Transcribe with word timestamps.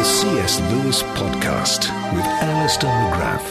The 0.00 0.06
C.S. 0.06 0.60
Lewis 0.72 1.02
Podcast 1.02 1.80
with 2.14 2.24
Alister 2.24 2.86
McGrath. 2.86 3.50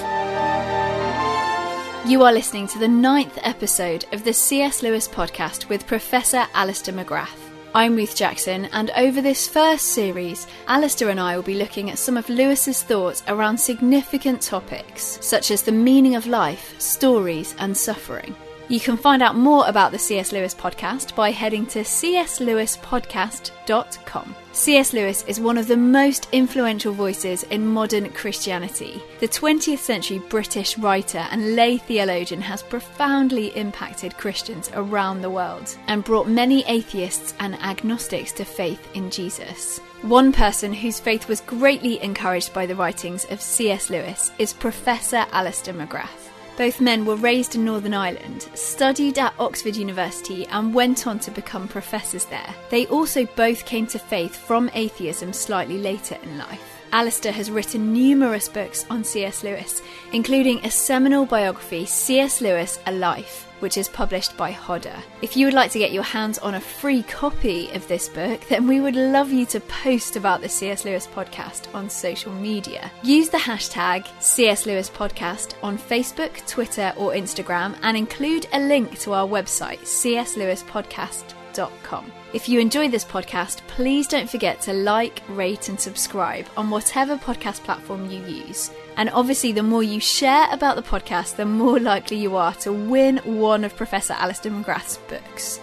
You 2.09 2.23
are 2.23 2.33
listening 2.33 2.66
to 2.69 2.80
the 2.80 2.88
ninth 2.88 3.38
episode 3.44 4.06
of 4.14 4.23
the 4.23 4.33
C.S. 4.33 4.81
Lewis 4.81 5.08
podcast 5.08 5.69
with 5.69 5.86
Professor 5.86 6.47
Alister 6.56 6.91
McGrath. 6.91 7.38
I'm 7.75 7.95
Ruth 7.95 8.16
Jackson, 8.16 8.66
and 8.73 8.89
over 8.97 9.22
this 9.22 9.47
first 9.47 9.89
series, 9.89 10.47
Alister 10.67 11.09
and 11.11 11.19
I 11.19 11.36
will 11.36 11.44
be 11.44 11.53
looking 11.53 11.91
at 11.91 12.00
some 12.00 12.17
of 12.17 12.28
Lewis's 12.30 12.81
thoughts 12.81 13.22
around 13.28 13.59
significant 13.59 14.41
topics, 14.41 15.19
such 15.22 15.52
as 15.52 15.61
the 15.61 15.72
meaning 15.72 16.16
of 16.16 16.25
life, 16.25 16.73
stories, 16.81 17.53
and 17.59 17.78
suffering. 17.78 18.36
You 18.70 18.80
can 18.80 18.95
find 18.98 19.23
out 19.23 19.36
more 19.36 19.67
about 19.67 19.92
the 19.92 19.98
C.S. 19.98 20.31
Lewis 20.31 20.53
podcast 20.53 21.16
by 21.16 21.31
heading 21.31 21.66
to 21.67 21.80
cslewispodcast.com. 21.80 24.36
C.S. 24.52 24.94
Lewis 24.94 25.23
is 25.23 25.39
one 25.39 25.58
of 25.58 25.67
the 25.67 25.75
most 25.75 26.28
influential 26.31 26.94
voices 26.94 27.42
in 27.44 27.66
modern 27.66 28.12
Christianity. 28.12 29.02
The 29.22 29.28
20th 29.28 29.80
century 29.80 30.20
British 30.20 30.78
writer 30.78 31.25
and 31.31 31.56
lay 31.56 31.80
theologian 31.80 32.42
has 32.42 32.62
profoundly 32.62 33.47
impacted 33.58 34.16
Christians 34.17 34.70
around 34.75 35.23
the 35.23 35.31
world 35.31 35.75
and 35.88 36.03
brought 36.03 36.30
many 36.30 36.64
atheists 36.67 37.34
and 37.40 37.56
agnostics 37.62 38.31
to 38.34 38.45
faith 38.45 38.88
in 38.94 39.09
Jesus. 39.09 39.80
One 40.03 40.31
person 40.31 40.73
whose 40.73 41.00
faith 41.00 41.28
was 41.28 41.42
greatly 41.42 42.00
encouraged 42.03 42.53
by 42.53 42.67
the 42.67 42.75
writings 42.75 43.25
of 43.31 43.42
C.S. 43.42 43.90
Lewis 43.90 44.31
is 44.38 44.53
Professor 44.53 45.25
Alister 45.31 45.73
McGrath. 45.73 46.28
Both 46.60 46.82
men 46.82 47.06
were 47.06 47.16
raised 47.16 47.56
in 47.56 47.64
Northern 47.64 47.94
Ireland, 47.94 48.50
studied 48.54 49.18
at 49.18 49.34
Oxford 49.40 49.78
University, 49.78 50.46
and 50.48 50.74
went 50.74 51.08
on 51.08 51.18
to 51.20 51.32
become 51.32 51.70
professors 51.70 52.26
there. 52.26 52.54
They 52.70 52.86
also 52.88 53.26
both 53.38 53.66
came 53.66 53.88
to 53.88 53.98
faith 53.98 54.36
from 54.36 54.70
atheism 54.74 55.32
slightly 55.32 55.78
later 55.78 56.18
in 56.22 56.38
life. 56.38 56.82
Alister 56.92 57.32
has 57.32 57.50
written 57.50 57.94
numerous 57.94 58.50
books 58.50 58.86
on 58.90 59.06
C.S. 59.06 59.42
Lewis, 59.42 59.82
including 60.12 60.60
a 60.66 60.70
seminal 60.70 61.26
biography, 61.26 61.86
C.S. 61.86 62.42
Lewis 62.42 62.78
A 62.88 62.92
Life, 62.92 63.48
which 63.60 63.78
is 63.78 63.88
published 63.88 64.36
by 64.38 64.52
Hodder. 64.52 64.96
If 65.22 65.38
you 65.38 65.46
would 65.46 65.54
like 65.54 65.70
to 65.72 65.80
get 65.80 65.92
your 65.92 66.04
hands 66.04 66.38
on 66.40 66.56
a 66.56 66.62
free 66.62 67.03
copy 67.03 67.70
of 67.72 67.88
this 67.88 68.09
book, 68.09 68.42
then 68.50 68.68
we 68.68 68.81
would 68.81 68.96
love 68.96 69.31
you 69.31 69.46
to 69.47 69.59
post 69.62 70.16
about 70.16 70.42
the 70.42 70.50
C.S. 70.50 70.86
Lewis 70.86 71.08
podcast 71.08 71.74
on 71.74 71.90
social 71.90 72.31
media. 72.34 72.92
Use 73.03 73.30
the 73.30 73.38
hashtag 73.38 74.08
C.S. 74.22 74.66
Lewis 74.66 74.90
podcast 74.90 75.53
on 75.64 75.78
Facebook, 75.78 76.46
Twitter, 76.48 76.94
or 76.98 77.12
Instagram 77.12 77.78
and 77.81 77.96
include 77.96 78.48
a 78.53 78.59
link 78.59 78.98
to 79.00 79.14
our 79.14 79.28
website, 79.28 79.80
cslewispodcast.com. 79.81 82.12
If 82.31 82.47
you 82.47 82.59
enjoy 82.59 82.90
this 82.90 83.03
podcast, 83.03 83.66
please 83.66 84.06
don't 84.07 84.29
forget 84.29 84.62
to 84.62 84.73
like, 84.73 85.23
rate, 85.29 85.67
and 85.67 85.79
subscribe 85.79 86.47
on 86.56 86.69
whatever 86.69 87.17
podcast 87.17 87.63
platform 87.63 88.07
you 88.12 88.23
use. 88.23 88.69
And 88.97 89.09
obviously, 89.09 89.51
the 89.51 89.63
more 89.63 89.81
you 89.81 90.00
share 90.00 90.47
about 90.51 90.75
the 90.75 90.84
podcast, 90.84 91.38
the 91.38 91.45
more 91.45 91.79
likely 91.91 92.18
you 92.18 92.35
are 92.35 92.53
to 92.56 92.72
win 92.72 93.18
one 93.25 93.63
of 93.63 93.75
Professor 93.75 94.13
Alister 94.13 94.51
McGrath's 94.51 94.97
books. 95.09 95.59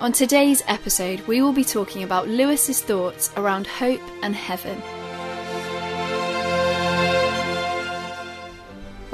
On 0.00 0.12
today's 0.12 0.62
episode, 0.66 1.20
we 1.22 1.40
will 1.40 1.54
be 1.54 1.64
talking 1.64 2.02
about 2.02 2.28
Lewis's 2.28 2.82
thoughts 2.82 3.32
around 3.38 3.66
hope 3.66 4.02
and 4.22 4.34
heaven. 4.34 4.82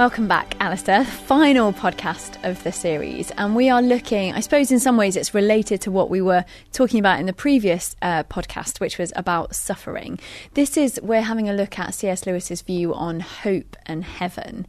Welcome 0.00 0.28
back, 0.28 0.56
Alister. 0.60 1.04
Final 1.04 1.74
podcast 1.74 2.42
of 2.42 2.64
the 2.64 2.72
series. 2.72 3.32
And 3.32 3.54
we 3.54 3.68
are 3.68 3.82
looking, 3.82 4.32
I 4.32 4.40
suppose, 4.40 4.72
in 4.72 4.80
some 4.80 4.96
ways, 4.96 5.14
it's 5.14 5.34
related 5.34 5.82
to 5.82 5.90
what 5.90 6.08
we 6.08 6.22
were 6.22 6.46
talking 6.72 6.98
about 6.98 7.20
in 7.20 7.26
the 7.26 7.34
previous 7.34 7.94
uh, 8.00 8.22
podcast, 8.22 8.80
which 8.80 8.96
was 8.96 9.12
about 9.14 9.54
suffering. 9.54 10.18
This 10.54 10.78
is, 10.78 10.98
we're 11.02 11.20
having 11.20 11.50
a 11.50 11.52
look 11.52 11.78
at 11.78 11.92
C.S. 11.92 12.24
Lewis's 12.24 12.62
view 12.62 12.94
on 12.94 13.20
hope 13.20 13.76
and 13.84 14.02
heaven. 14.02 14.66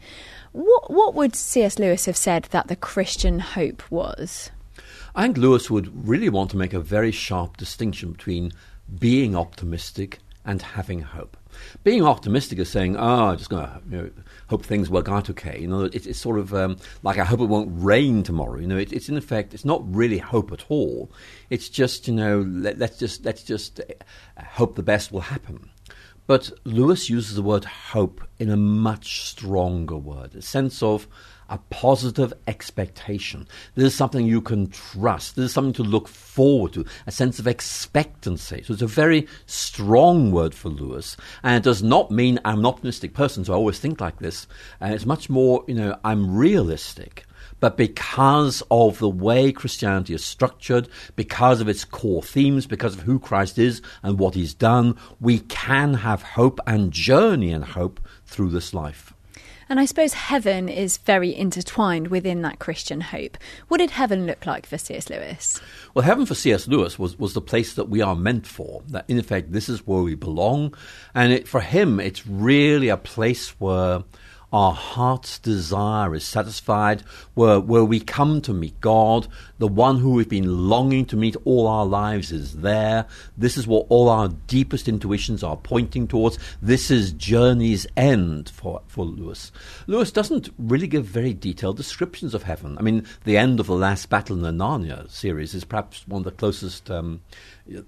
What, 0.52 0.92
what 0.92 1.14
would 1.16 1.34
C.S. 1.34 1.80
Lewis 1.80 2.08
have 2.08 2.18
said 2.18 2.50
that 2.52 2.68
the 2.68 2.76
Christian 2.76 3.40
hope 3.40 3.90
was? 3.90 4.52
I 5.16 5.22
think 5.22 5.38
Lewis 5.38 5.72
would 5.72 6.10
really 6.10 6.28
want 6.28 6.52
to 6.52 6.58
make 6.58 6.74
a 6.74 6.82
very 6.82 7.12
sharp 7.12 7.56
distinction 7.56 8.12
between 8.12 8.52
being 9.00 9.38
optimistic 9.38 10.20
and 10.46 10.62
having 10.62 11.02
hope. 11.02 11.38
Being 11.84 12.04
optimistic 12.04 12.60
is 12.60 12.70
saying, 12.70 12.98
"Oh, 12.98 13.30
I'm 13.30 13.38
just 13.38 13.50
going 13.50 13.66
to 13.66 13.82
you 13.90 13.98
know, 13.98 14.10
hope 14.48 14.66
things 14.66 14.90
work 14.90 15.10
out 15.10 15.30
okay." 15.30 15.60
You 15.60 15.68
know, 15.68 15.84
it's, 15.84 16.08
it's 16.08 16.20
sort 16.20 16.40
of 16.40 16.54
um, 16.54 16.78
like 17.04 17.18
I 17.18 17.26
hope 17.26 17.40
it 17.40 17.46
won't 17.46 17.70
rain 17.72 18.24
tomorrow. 18.24 18.58
You 18.58 18.68
know, 18.68 18.78
it, 18.78 18.92
it's 18.92 19.10
in 19.10 19.18
effect, 19.18 19.54
it's 19.54 19.66
not 19.66 19.82
really 19.94 20.18
hope 20.18 20.52
at 20.52 20.66
all. 20.70 21.12
It's 21.50 21.70
just 21.70 22.08
you 22.08 22.14
know, 22.14 22.42
let, 22.42 22.82
us 22.82 22.98
just 22.98 23.26
let's 23.26 23.44
just 23.44 23.80
uh, 23.80 24.44
hope 24.44 24.76
the 24.76 24.84
best 24.84 25.12
will 25.12 25.22
happen. 25.22 25.70
But 26.28 26.52
Lewis 26.64 27.10
uses 27.10 27.36
the 27.36 27.42
word 27.42 27.66
hope 27.66 28.22
in 28.40 28.50
a 28.50 28.58
much 28.58 29.24
stronger 29.24 29.98
word, 29.98 30.36
a 30.36 30.42
sense 30.42 30.82
of 30.82 31.08
a 31.52 31.60
positive 31.70 32.34
expectation. 32.48 33.48
This 33.76 33.86
is 33.86 33.96
something 33.96 34.26
you 34.26 34.42
can 34.42 34.70
trust. 34.70 35.36
This 35.36 35.46
is 35.46 35.54
something 35.54 35.74
to 35.74 35.84
look 35.84 36.08
forward 36.08 36.74
to, 36.74 36.86
a 37.06 37.12
sense 37.12 37.38
of 37.38 37.46
expectancy. 37.46 38.64
So 38.64 38.74
it's 38.74 38.82
a 38.82 38.88
very 38.88 39.28
strong 39.46 40.32
word 40.32 40.56
for 40.56 40.70
Lewis. 40.70 41.18
And 41.44 41.58
it 41.58 41.64
does 41.64 41.84
not 41.84 42.10
mean 42.10 42.40
I'm 42.46 42.60
an 42.60 42.66
optimistic 42.66 43.14
person, 43.14 43.46
so 43.46 43.54
I 43.54 43.58
always 43.58 43.80
think 43.80 44.00
like 44.02 44.20
this. 44.20 44.48
And 44.80 44.94
it's 44.94 45.06
much 45.06 45.30
more, 45.30 45.64
you 45.68 45.76
know, 45.76 46.00
I'm 46.04 46.36
realistic. 46.36 47.26
But 47.60 47.78
because 47.78 48.64
of 48.72 48.98
the 48.98 49.10
way 49.10 49.52
Christianity 49.52 50.16
is 50.16 50.26
structured, 50.26 50.88
because 51.16 51.62
of 51.62 51.70
its 51.70 51.86
core 51.86 52.24
themes, 52.24 52.66
because 52.66 52.96
of 52.96 53.02
who 53.02 53.20
Christ 53.20 53.60
is 53.60 53.82
and 54.02 54.18
what 54.18 54.34
he's 54.34 54.54
done, 54.54 54.98
we 55.20 55.40
can 55.40 55.94
have 55.96 56.24
hope 56.24 56.60
and 56.66 56.92
journey 56.92 57.52
in 57.52 57.62
hope 57.62 58.00
through 58.26 58.50
this 58.50 58.74
life. 58.74 59.14
And 59.72 59.80
I 59.80 59.86
suppose 59.86 60.12
heaven 60.12 60.68
is 60.68 60.98
very 60.98 61.34
intertwined 61.34 62.10
within 62.10 62.42
that 62.42 62.60
Christian 62.60 63.00
hope. 63.00 63.38
What 63.70 63.78
did 63.78 63.92
heaven 63.92 64.26
look 64.26 64.46
like 64.46 64.66
for 64.66 64.78
C.S. 64.78 65.10
Lewis? 65.10 65.62
Well, 65.94 66.04
heaven 66.04 66.26
for 66.26 66.36
C.S. 66.36 66.68
Lewis 66.68 67.00
was, 67.00 67.18
was 67.18 67.34
the 67.34 67.40
place 67.40 67.76
that 67.76 67.88
we 67.88 68.02
are 68.02 68.14
meant 68.14 68.46
for. 68.46 68.84
That 68.90 69.06
in 69.08 69.18
effect, 69.18 69.54
this 69.54 69.70
is 69.70 69.88
where 69.88 70.02
we 70.02 70.16
belong. 70.16 70.76
And 71.16 71.32
it, 71.32 71.48
for 71.48 71.62
him, 71.62 72.02
it's 72.02 72.28
really 72.28 72.90
a 72.90 72.98
place 72.98 73.52
where 73.62 74.04
our 74.52 74.74
heart's 74.74 75.40
desire 75.40 76.14
is 76.14 76.26
satisfied, 76.26 77.02
where, 77.34 77.60
where 77.60 77.86
we 77.86 78.00
come 78.00 78.42
to 78.42 78.54
meet 78.54 78.80
God, 78.82 79.28
the 79.60 79.68
one 79.68 80.00
who 80.00 80.12
we've 80.12 80.28
been 80.28 80.68
longing 80.68 81.06
to 81.06 81.16
meet 81.16 81.38
all 81.46 81.68
our 81.68 81.86
lives 81.86 82.32
is 82.32 82.58
there. 82.58 83.06
This 83.38 83.58
is 83.58 83.66
what 83.66 83.86
all 83.90 84.10
our 84.10 84.30
deepest 84.48 84.88
intuitions 84.88 85.44
are 85.44 85.56
pointing 85.56 86.08
towards. 86.08 86.38
This 86.62 86.92
is 86.92 87.14
journey's 87.14 87.88
end 87.96 88.50
for, 88.50 88.82
for 88.88 89.06
Lewis. 89.06 89.52
Lewis 89.88 90.12
doesn't 90.12 90.50
really 90.58 90.88
give 90.88 91.06
very 91.06 91.34
detailed 91.34 91.78
descriptions 91.78 92.34
of 92.34 92.44
heaven. 92.44 92.78
I 92.78 92.82
mean, 92.82 93.06
the 93.24 93.38
end 93.38 93.60
of 93.60 93.68
the 93.68 93.76
last 93.76 94.10
battle 94.10 94.36
in 94.36 94.42
the 94.42 94.52
Narnia 94.52 95.10
series 95.10 95.54
is 95.54 95.64
perhaps 95.64 96.08
one 96.08 96.22
of 96.22 96.26
the 96.26 96.32
closest 96.32 96.92
um, 96.92 97.22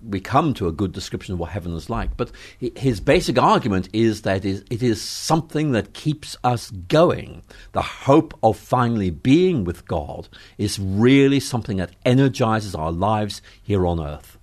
we 0.01 0.19
come 0.19 0.53
to 0.55 0.67
a 0.67 0.71
good 0.71 0.91
description 0.91 1.33
of 1.33 1.39
what 1.39 1.51
heaven 1.51 1.73
is 1.73 1.89
like. 1.89 2.15
But 2.17 2.31
his 2.59 2.99
basic 2.99 3.37
argument 3.37 3.89
is 3.93 4.23
that 4.23 4.45
it 4.45 4.83
is 4.83 5.01
something 5.01 5.71
that 5.71 5.93
keeps 5.93 6.37
us 6.43 6.71
going. 6.71 7.43
The 7.73 7.81
hope 7.81 8.37
of 8.43 8.57
finally 8.57 9.09
being 9.09 9.63
with 9.63 9.87
God 9.87 10.27
is 10.57 10.79
really 10.79 11.39
something 11.39 11.77
that 11.77 11.95
energizes 12.05 12.75
our 12.75 12.91
lives 12.91 13.41
here 13.61 13.85
on 13.85 13.99
earth. 13.99 14.37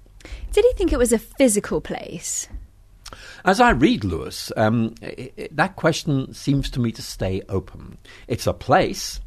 Did 0.53 0.65
he 0.65 0.73
think 0.75 0.93
it 0.93 0.99
was 0.99 1.13
a 1.13 1.19
physical 1.19 1.81
place? 1.81 2.49
As 3.45 3.61
I 3.61 3.71
read 3.71 4.05
Lewis, 4.05 4.53
um, 4.57 4.95
that 5.51 5.77
question 5.77 6.33
seems 6.35 6.71
to 6.71 6.81
me 6.81 6.93
to 6.93 7.03
stay 7.03 7.43
open. 7.49 7.99
It's 8.29 8.47
a 8.47 8.53
place, 8.53 9.21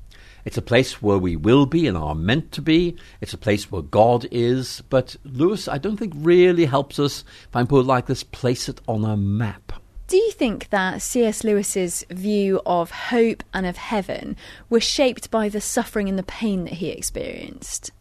It's 0.45 0.57
a 0.57 0.61
place 0.61 1.01
where 1.01 1.17
we 1.17 1.35
will 1.35 1.65
be 1.65 1.87
and 1.87 1.97
are 1.97 2.15
meant 2.15 2.51
to 2.53 2.61
be. 2.61 2.95
It's 3.21 3.33
a 3.33 3.37
place 3.37 3.71
where 3.71 3.81
God 3.81 4.27
is. 4.31 4.81
But 4.89 5.15
Lewis, 5.23 5.67
I 5.67 5.77
don't 5.77 5.97
think 5.97 6.13
really 6.15 6.65
helps 6.65 6.99
us, 6.99 7.23
put 7.51 7.71
it 7.71 7.85
like 7.85 8.07
this, 8.07 8.23
place 8.23 8.67
it 8.67 8.81
on 8.87 9.05
a 9.05 9.15
map. 9.15 9.71
Do 10.07 10.17
you 10.17 10.31
think 10.31 10.69
that 10.69 11.01
C.S. 11.01 11.43
Lewis's 11.43 12.05
view 12.09 12.61
of 12.65 12.91
hope 12.91 13.43
and 13.53 13.65
of 13.65 13.77
heaven 13.77 14.35
was 14.69 14.83
shaped 14.83 15.31
by 15.31 15.49
the 15.49 15.61
suffering 15.61 16.09
and 16.09 16.19
the 16.19 16.23
pain 16.23 16.65
that 16.65 16.73
he 16.73 16.89
experienced? 16.89 17.91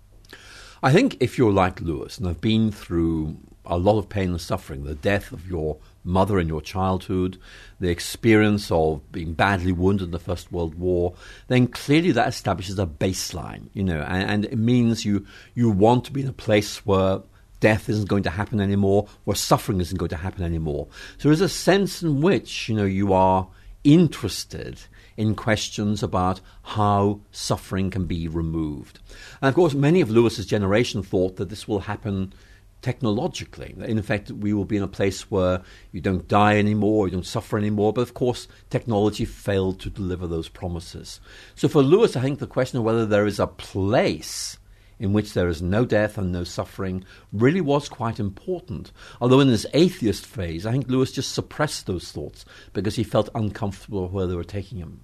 I 0.82 0.92
think 0.92 1.16
if 1.20 1.38
you're 1.38 1.52
like 1.52 1.80
Lewis 1.80 2.18
and 2.18 2.26
have 2.26 2.40
been 2.40 2.72
through 2.72 3.36
a 3.64 3.78
lot 3.78 3.98
of 3.98 4.08
pain 4.08 4.30
and 4.30 4.40
suffering, 4.40 4.82
the 4.82 4.96
death 4.96 5.30
of 5.30 5.48
your 5.48 5.78
mother 6.04 6.38
in 6.38 6.48
your 6.48 6.60
childhood, 6.60 7.38
the 7.80 7.90
experience 7.90 8.70
of 8.70 9.00
being 9.12 9.34
badly 9.34 9.72
wounded 9.72 10.06
in 10.06 10.10
the 10.10 10.18
First 10.18 10.50
World 10.50 10.74
War, 10.74 11.14
then 11.48 11.66
clearly 11.66 12.12
that 12.12 12.28
establishes 12.28 12.78
a 12.78 12.86
baseline, 12.86 13.68
you 13.72 13.84
know, 13.84 14.00
and, 14.02 14.30
and 14.30 14.44
it 14.46 14.58
means 14.58 15.04
you 15.04 15.26
you 15.54 15.70
want 15.70 16.04
to 16.04 16.12
be 16.12 16.22
in 16.22 16.28
a 16.28 16.32
place 16.32 16.84
where 16.84 17.22
death 17.60 17.88
isn't 17.88 18.08
going 18.08 18.24
to 18.24 18.30
happen 18.30 18.60
anymore, 18.60 19.06
where 19.24 19.36
suffering 19.36 19.80
isn't 19.80 19.98
going 19.98 20.08
to 20.08 20.16
happen 20.16 20.42
anymore. 20.42 20.88
So 21.18 21.28
there's 21.28 21.40
a 21.40 21.48
sense 21.48 22.02
in 22.02 22.20
which, 22.20 22.68
you 22.68 22.74
know, 22.74 22.84
you 22.84 23.12
are 23.12 23.46
interested 23.84 24.80
in 25.16 25.34
questions 25.34 26.02
about 26.02 26.40
how 26.62 27.20
suffering 27.30 27.90
can 27.90 28.06
be 28.06 28.26
removed. 28.26 28.98
And 29.40 29.48
of 29.48 29.54
course, 29.54 29.74
many 29.74 30.00
of 30.00 30.10
Lewis's 30.10 30.46
generation 30.46 31.02
thought 31.02 31.36
that 31.36 31.50
this 31.50 31.68
will 31.68 31.80
happen 31.80 32.32
technologically. 32.82 33.74
In 33.78 33.98
effect, 33.98 34.30
we 34.30 34.52
will 34.52 34.64
be 34.64 34.76
in 34.76 34.82
a 34.82 34.88
place 34.88 35.30
where 35.30 35.62
you 35.92 36.00
don't 36.00 36.28
die 36.28 36.58
anymore, 36.58 37.06
you 37.06 37.12
don't 37.12 37.24
suffer 37.24 37.56
anymore. 37.56 37.92
But 37.92 38.02
of 38.02 38.14
course, 38.14 38.48
technology 38.68 39.24
failed 39.24 39.80
to 39.80 39.90
deliver 39.90 40.26
those 40.26 40.48
promises. 40.48 41.20
So 41.54 41.68
for 41.68 41.82
Lewis, 41.82 42.16
I 42.16 42.20
think 42.20 42.38
the 42.38 42.46
question 42.46 42.78
of 42.78 42.84
whether 42.84 43.06
there 43.06 43.26
is 43.26 43.40
a 43.40 43.46
place 43.46 44.58
in 44.98 45.12
which 45.12 45.34
there 45.34 45.48
is 45.48 45.60
no 45.60 45.84
death 45.84 46.16
and 46.16 46.30
no 46.30 46.44
suffering 46.44 47.04
really 47.32 47.60
was 47.60 47.88
quite 47.88 48.20
important. 48.20 48.92
Although 49.20 49.40
in 49.40 49.48
his 49.48 49.66
atheist 49.74 50.24
phase, 50.26 50.64
I 50.64 50.70
think 50.72 50.88
Lewis 50.88 51.10
just 51.10 51.32
suppressed 51.32 51.86
those 51.86 52.12
thoughts 52.12 52.44
because 52.72 52.94
he 52.94 53.02
felt 53.02 53.28
uncomfortable 53.34 54.08
where 54.08 54.26
they 54.26 54.36
were 54.36 54.44
taking 54.44 54.78
him. 54.78 55.00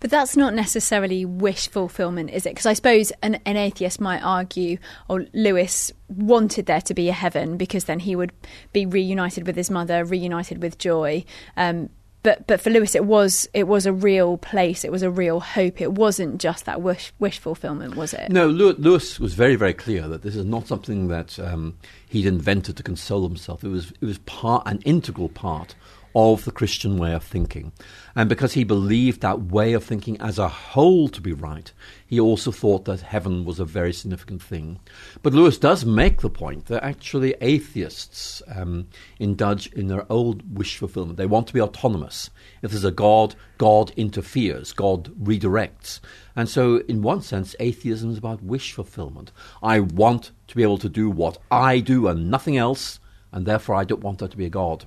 But 0.00 0.10
that's 0.10 0.36
not 0.36 0.54
necessarily 0.54 1.24
wish 1.24 1.68
fulfillment, 1.68 2.30
is 2.30 2.46
it? 2.46 2.50
Because 2.50 2.66
I 2.66 2.72
suppose 2.72 3.12
an, 3.22 3.36
an, 3.46 3.56
atheist 3.56 4.00
might 4.00 4.22
argue, 4.22 4.78
oh, 5.08 5.24
Lewis 5.32 5.92
wanted 6.08 6.66
there 6.66 6.80
to 6.82 6.94
be 6.94 7.08
a 7.08 7.12
heaven 7.12 7.56
because 7.56 7.84
then 7.84 8.00
he 8.00 8.16
would 8.16 8.32
be 8.72 8.86
reunited 8.86 9.46
with 9.46 9.56
his 9.56 9.70
mother, 9.70 10.04
reunited 10.04 10.62
with 10.62 10.78
joy. 10.78 11.24
Um, 11.56 11.90
but 12.22 12.46
but 12.46 12.60
for 12.60 12.70
Lewis, 12.70 12.94
it 12.94 13.04
was 13.04 13.48
it 13.52 13.64
was 13.64 13.84
a 13.84 13.92
real 13.92 14.38
place. 14.38 14.84
It 14.84 14.92
was 14.92 15.02
a 15.02 15.10
real 15.10 15.40
hope. 15.40 15.80
It 15.80 15.92
wasn't 15.92 16.40
just 16.40 16.64
that 16.66 16.80
wish 16.80 17.12
wish 17.18 17.38
fulfillment, 17.38 17.96
was 17.96 18.14
it? 18.14 18.30
No, 18.30 18.46
Lewis 18.46 19.18
was 19.18 19.34
very 19.34 19.56
very 19.56 19.74
clear 19.74 20.06
that 20.08 20.22
this 20.22 20.36
is 20.36 20.44
not 20.44 20.68
something 20.68 21.08
that 21.08 21.38
um, 21.40 21.76
he'd 22.08 22.26
invented 22.26 22.76
to 22.76 22.82
console 22.82 23.26
himself. 23.26 23.64
It 23.64 23.68
was 23.68 23.92
it 24.00 24.04
was 24.04 24.18
part 24.18 24.62
an 24.66 24.80
integral 24.84 25.28
part 25.28 25.74
of 26.14 26.44
the 26.44 26.50
Christian 26.50 26.98
way 26.98 27.12
of 27.12 27.24
thinking. 27.24 27.72
And 28.14 28.28
because 28.28 28.52
he 28.52 28.64
believed 28.64 29.20
that 29.20 29.42
way 29.42 29.72
of 29.72 29.84
thinking 29.84 30.20
as 30.20 30.38
a 30.38 30.48
whole 30.48 31.08
to 31.08 31.20
be 31.20 31.32
right, 31.32 31.72
he 32.06 32.20
also 32.20 32.52
thought 32.52 32.84
that 32.84 33.00
heaven 33.00 33.44
was 33.44 33.58
a 33.58 33.64
very 33.64 33.92
significant 33.92 34.42
thing. 34.42 34.80
But 35.22 35.32
Lewis 35.32 35.56
does 35.56 35.86
make 35.86 36.20
the 36.20 36.28
point 36.28 36.66
that 36.66 36.84
actually 36.84 37.34
atheists 37.40 38.42
um, 38.54 38.88
indulge 39.18 39.72
in 39.72 39.88
their 39.88 40.10
old 40.12 40.58
wish 40.58 40.76
fulfillment. 40.76 41.16
They 41.16 41.26
want 41.26 41.46
to 41.46 41.54
be 41.54 41.60
autonomous. 41.60 42.28
If 42.60 42.72
there's 42.72 42.84
a 42.84 42.90
God, 42.90 43.34
God 43.56 43.92
interferes, 43.96 44.72
God 44.72 45.04
redirects. 45.18 46.00
And 46.36 46.48
so, 46.48 46.78
in 46.88 47.02
one 47.02 47.22
sense, 47.22 47.56
atheism 47.60 48.10
is 48.10 48.18
about 48.18 48.42
wish 48.42 48.72
fulfillment. 48.72 49.32
I 49.62 49.80
want 49.80 50.32
to 50.48 50.56
be 50.56 50.62
able 50.62 50.78
to 50.78 50.88
do 50.88 51.08
what 51.08 51.38
I 51.50 51.80
do 51.80 52.08
and 52.08 52.30
nothing 52.30 52.58
else, 52.58 53.00
and 53.32 53.46
therefore 53.46 53.76
I 53.76 53.84
don't 53.84 54.02
want 54.02 54.18
there 54.18 54.28
to 54.28 54.36
be 54.36 54.46
a 54.46 54.50
God. 54.50 54.84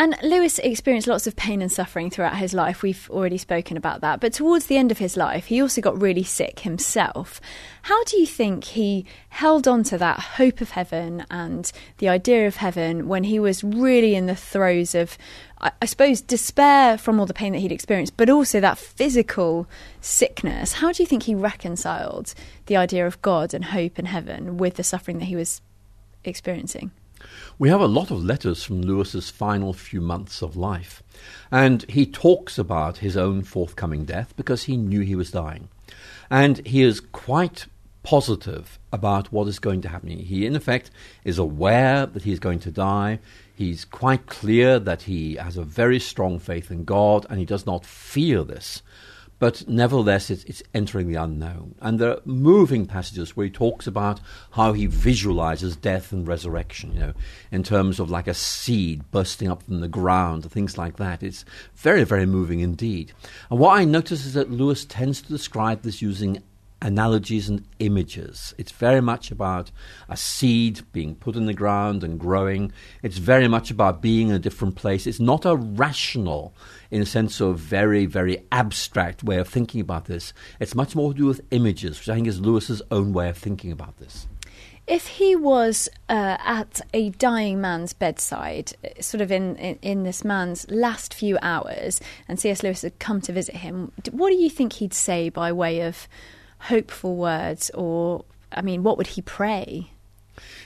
And 0.00 0.16
Lewis 0.22 0.58
experienced 0.60 1.08
lots 1.08 1.26
of 1.26 1.36
pain 1.36 1.60
and 1.60 1.70
suffering 1.70 2.08
throughout 2.08 2.38
his 2.38 2.54
life. 2.54 2.82
We've 2.82 3.06
already 3.10 3.36
spoken 3.36 3.76
about 3.76 4.00
that. 4.00 4.18
But 4.18 4.32
towards 4.32 4.64
the 4.64 4.78
end 4.78 4.90
of 4.90 4.96
his 4.96 5.14
life, 5.14 5.44
he 5.44 5.60
also 5.60 5.82
got 5.82 6.00
really 6.00 6.22
sick 6.22 6.60
himself. 6.60 7.38
How 7.82 8.02
do 8.04 8.16
you 8.16 8.24
think 8.24 8.64
he 8.64 9.04
held 9.28 9.68
on 9.68 9.82
to 9.84 9.98
that 9.98 10.18
hope 10.18 10.62
of 10.62 10.70
heaven 10.70 11.26
and 11.30 11.70
the 11.98 12.08
idea 12.08 12.46
of 12.46 12.56
heaven 12.56 13.08
when 13.08 13.24
he 13.24 13.38
was 13.38 13.62
really 13.62 14.14
in 14.14 14.24
the 14.24 14.34
throes 14.34 14.94
of, 14.94 15.18
I 15.60 15.84
suppose, 15.84 16.22
despair 16.22 16.96
from 16.96 17.20
all 17.20 17.26
the 17.26 17.34
pain 17.34 17.52
that 17.52 17.58
he'd 17.58 17.70
experienced, 17.70 18.16
but 18.16 18.30
also 18.30 18.58
that 18.58 18.78
physical 18.78 19.68
sickness? 20.00 20.72
How 20.72 20.92
do 20.92 21.02
you 21.02 21.06
think 21.06 21.24
he 21.24 21.34
reconciled 21.34 22.32
the 22.64 22.76
idea 22.78 23.06
of 23.06 23.20
God 23.20 23.52
and 23.52 23.66
hope 23.66 23.98
and 23.98 24.08
heaven 24.08 24.56
with 24.56 24.76
the 24.76 24.82
suffering 24.82 25.18
that 25.18 25.26
he 25.26 25.36
was 25.36 25.60
experiencing? 26.24 26.90
We 27.58 27.68
have 27.68 27.80
a 27.80 27.86
lot 27.86 28.10
of 28.10 28.24
letters 28.24 28.62
from 28.62 28.82
Lewis's 28.82 29.30
final 29.30 29.72
few 29.72 30.00
months 30.00 30.42
of 30.42 30.56
life, 30.56 31.02
and 31.50 31.84
he 31.88 32.06
talks 32.06 32.58
about 32.58 32.98
his 32.98 33.16
own 33.16 33.42
forthcoming 33.42 34.04
death 34.04 34.34
because 34.36 34.64
he 34.64 34.76
knew 34.76 35.00
he 35.00 35.14
was 35.14 35.30
dying. 35.30 35.68
And 36.30 36.64
he 36.66 36.82
is 36.82 37.00
quite 37.00 37.66
positive 38.02 38.78
about 38.92 39.32
what 39.32 39.48
is 39.48 39.58
going 39.58 39.82
to 39.82 39.88
happen. 39.88 40.08
He, 40.10 40.46
in 40.46 40.56
effect, 40.56 40.90
is 41.24 41.38
aware 41.38 42.06
that 42.06 42.22
he 42.22 42.32
is 42.32 42.38
going 42.38 42.60
to 42.60 42.70
die. 42.70 43.18
He's 43.54 43.84
quite 43.84 44.26
clear 44.26 44.78
that 44.78 45.02
he 45.02 45.34
has 45.34 45.56
a 45.56 45.64
very 45.64 46.00
strong 46.00 46.38
faith 46.38 46.70
in 46.70 46.84
God, 46.84 47.26
and 47.28 47.38
he 47.38 47.44
does 47.44 47.66
not 47.66 47.84
fear 47.84 48.42
this 48.42 48.82
but 49.40 49.66
nevertheless 49.66 50.30
it's, 50.30 50.44
it's, 50.44 50.62
entering 50.72 51.08
the 51.08 51.16
unknown. 51.16 51.74
And 51.80 51.98
there 51.98 52.10
are 52.10 52.20
moving 52.24 52.86
passages 52.86 53.36
where 53.36 53.46
he 53.46 53.50
talks 53.50 53.88
about 53.88 54.20
how 54.52 54.74
he 54.74 54.86
visualizes 54.86 55.74
death 55.74 56.12
and 56.12 56.28
resurrection, 56.28 56.92
you 56.92 57.00
know, 57.00 57.14
in 57.50 57.64
terms 57.64 57.98
of 57.98 58.10
like 58.10 58.28
a 58.28 58.34
seed 58.34 59.10
bursting 59.10 59.48
up 59.48 59.62
from 59.64 59.80
the 59.80 59.88
ground, 59.88 60.48
things 60.52 60.78
like 60.78 60.98
that. 60.98 61.22
It's 61.22 61.44
very, 61.74 62.04
very 62.04 62.26
moving 62.26 62.60
indeed. 62.60 63.12
And 63.50 63.58
what 63.58 63.80
I 63.80 63.84
notice 63.84 64.26
is 64.26 64.34
that 64.34 64.52
Lewis 64.52 64.84
tends 64.84 65.22
to 65.22 65.28
describe 65.28 65.82
this 65.82 66.02
using 66.02 66.42
analogies 66.82 67.48
and 67.48 67.66
images. 67.78 68.54
It's 68.58 68.72
very 68.72 69.00
much 69.00 69.30
about 69.30 69.70
a 70.08 70.16
seed 70.16 70.80
being 70.92 71.14
put 71.14 71.36
in 71.36 71.46
the 71.46 71.54
ground 71.54 72.02
and 72.02 72.18
growing. 72.18 72.72
It's 73.02 73.18
very 73.18 73.48
much 73.48 73.70
about 73.70 74.00
being 74.00 74.28
in 74.28 74.34
a 74.34 74.38
different 74.38 74.76
place. 74.76 75.06
It's 75.06 75.20
not 75.20 75.44
a 75.44 75.56
rational, 75.56 76.54
in 76.90 77.02
a 77.02 77.06
sense 77.06 77.40
of 77.40 77.58
very, 77.58 78.06
very 78.06 78.44
abstract 78.50 79.22
way 79.22 79.38
of 79.38 79.48
thinking 79.48 79.80
about 79.80 80.06
this. 80.06 80.32
It's 80.58 80.74
much 80.74 80.96
more 80.96 81.12
to 81.12 81.18
do 81.18 81.26
with 81.26 81.40
images, 81.50 81.98
which 81.98 82.08
I 82.08 82.14
think 82.14 82.26
is 82.26 82.40
Lewis's 82.40 82.82
own 82.90 83.12
way 83.12 83.28
of 83.28 83.36
thinking 83.36 83.72
about 83.72 83.98
this. 83.98 84.26
If 84.86 85.06
he 85.06 85.36
was 85.36 85.88
uh, 86.08 86.36
at 86.40 86.80
a 86.92 87.10
dying 87.10 87.60
man's 87.60 87.92
bedside, 87.92 88.72
sort 89.00 89.20
of 89.20 89.30
in, 89.30 89.54
in, 89.56 89.78
in 89.82 90.02
this 90.02 90.24
man's 90.24 90.68
last 90.68 91.14
few 91.14 91.38
hours, 91.42 92.00
and 92.26 92.40
C.S. 92.40 92.64
Lewis 92.64 92.82
had 92.82 92.98
come 92.98 93.20
to 93.20 93.32
visit 93.32 93.56
him, 93.56 93.92
what 94.10 94.30
do 94.30 94.36
you 94.36 94.50
think 94.50 94.72
he'd 94.74 94.94
say 94.94 95.28
by 95.28 95.52
way 95.52 95.82
of 95.82 96.08
hopeful 96.60 97.16
words, 97.16 97.70
or 97.74 98.24
I 98.52 98.62
mean, 98.62 98.82
what 98.82 98.98
would 98.98 99.08
he 99.08 99.22
pray? 99.22 99.90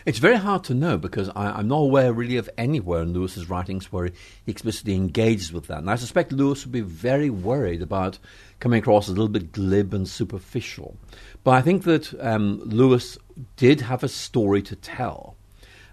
It's 0.06 0.18
very 0.18 0.36
hard 0.36 0.64
to 0.64 0.74
know 0.74 0.98
because 0.98 1.30
I, 1.34 1.58
am 1.58 1.68
not 1.68 1.78
aware 1.78 2.12
really 2.12 2.36
of 2.36 2.50
anywhere 2.58 3.02
in 3.02 3.12
Lewis's 3.12 3.48
writings 3.48 3.90
where 3.90 4.06
he 4.06 4.12
explicitly 4.52 4.94
engages 4.94 5.52
with 5.52 5.66
that. 5.68 5.78
And 5.78 5.90
I 5.90 5.96
suspect 5.96 6.30
Lewis 6.32 6.64
would 6.64 6.72
be 6.72 6.80
very 6.80 7.30
worried 7.30 7.82
about 7.82 8.18
coming 8.60 8.80
across 8.80 9.08
as 9.08 9.10
a 9.10 9.14
little 9.14 9.28
bit 9.28 9.52
glib 9.52 9.94
and 9.94 10.08
superficial. 10.08 10.96
But 11.42 11.52
I 11.52 11.62
think 11.62 11.84
that 11.84 12.12
um, 12.22 12.60
Lewis 12.64 13.18
did 13.56 13.80
have 13.80 14.04
a 14.04 14.08
story 14.08 14.62
to 14.62 14.76
tell. 14.76 15.36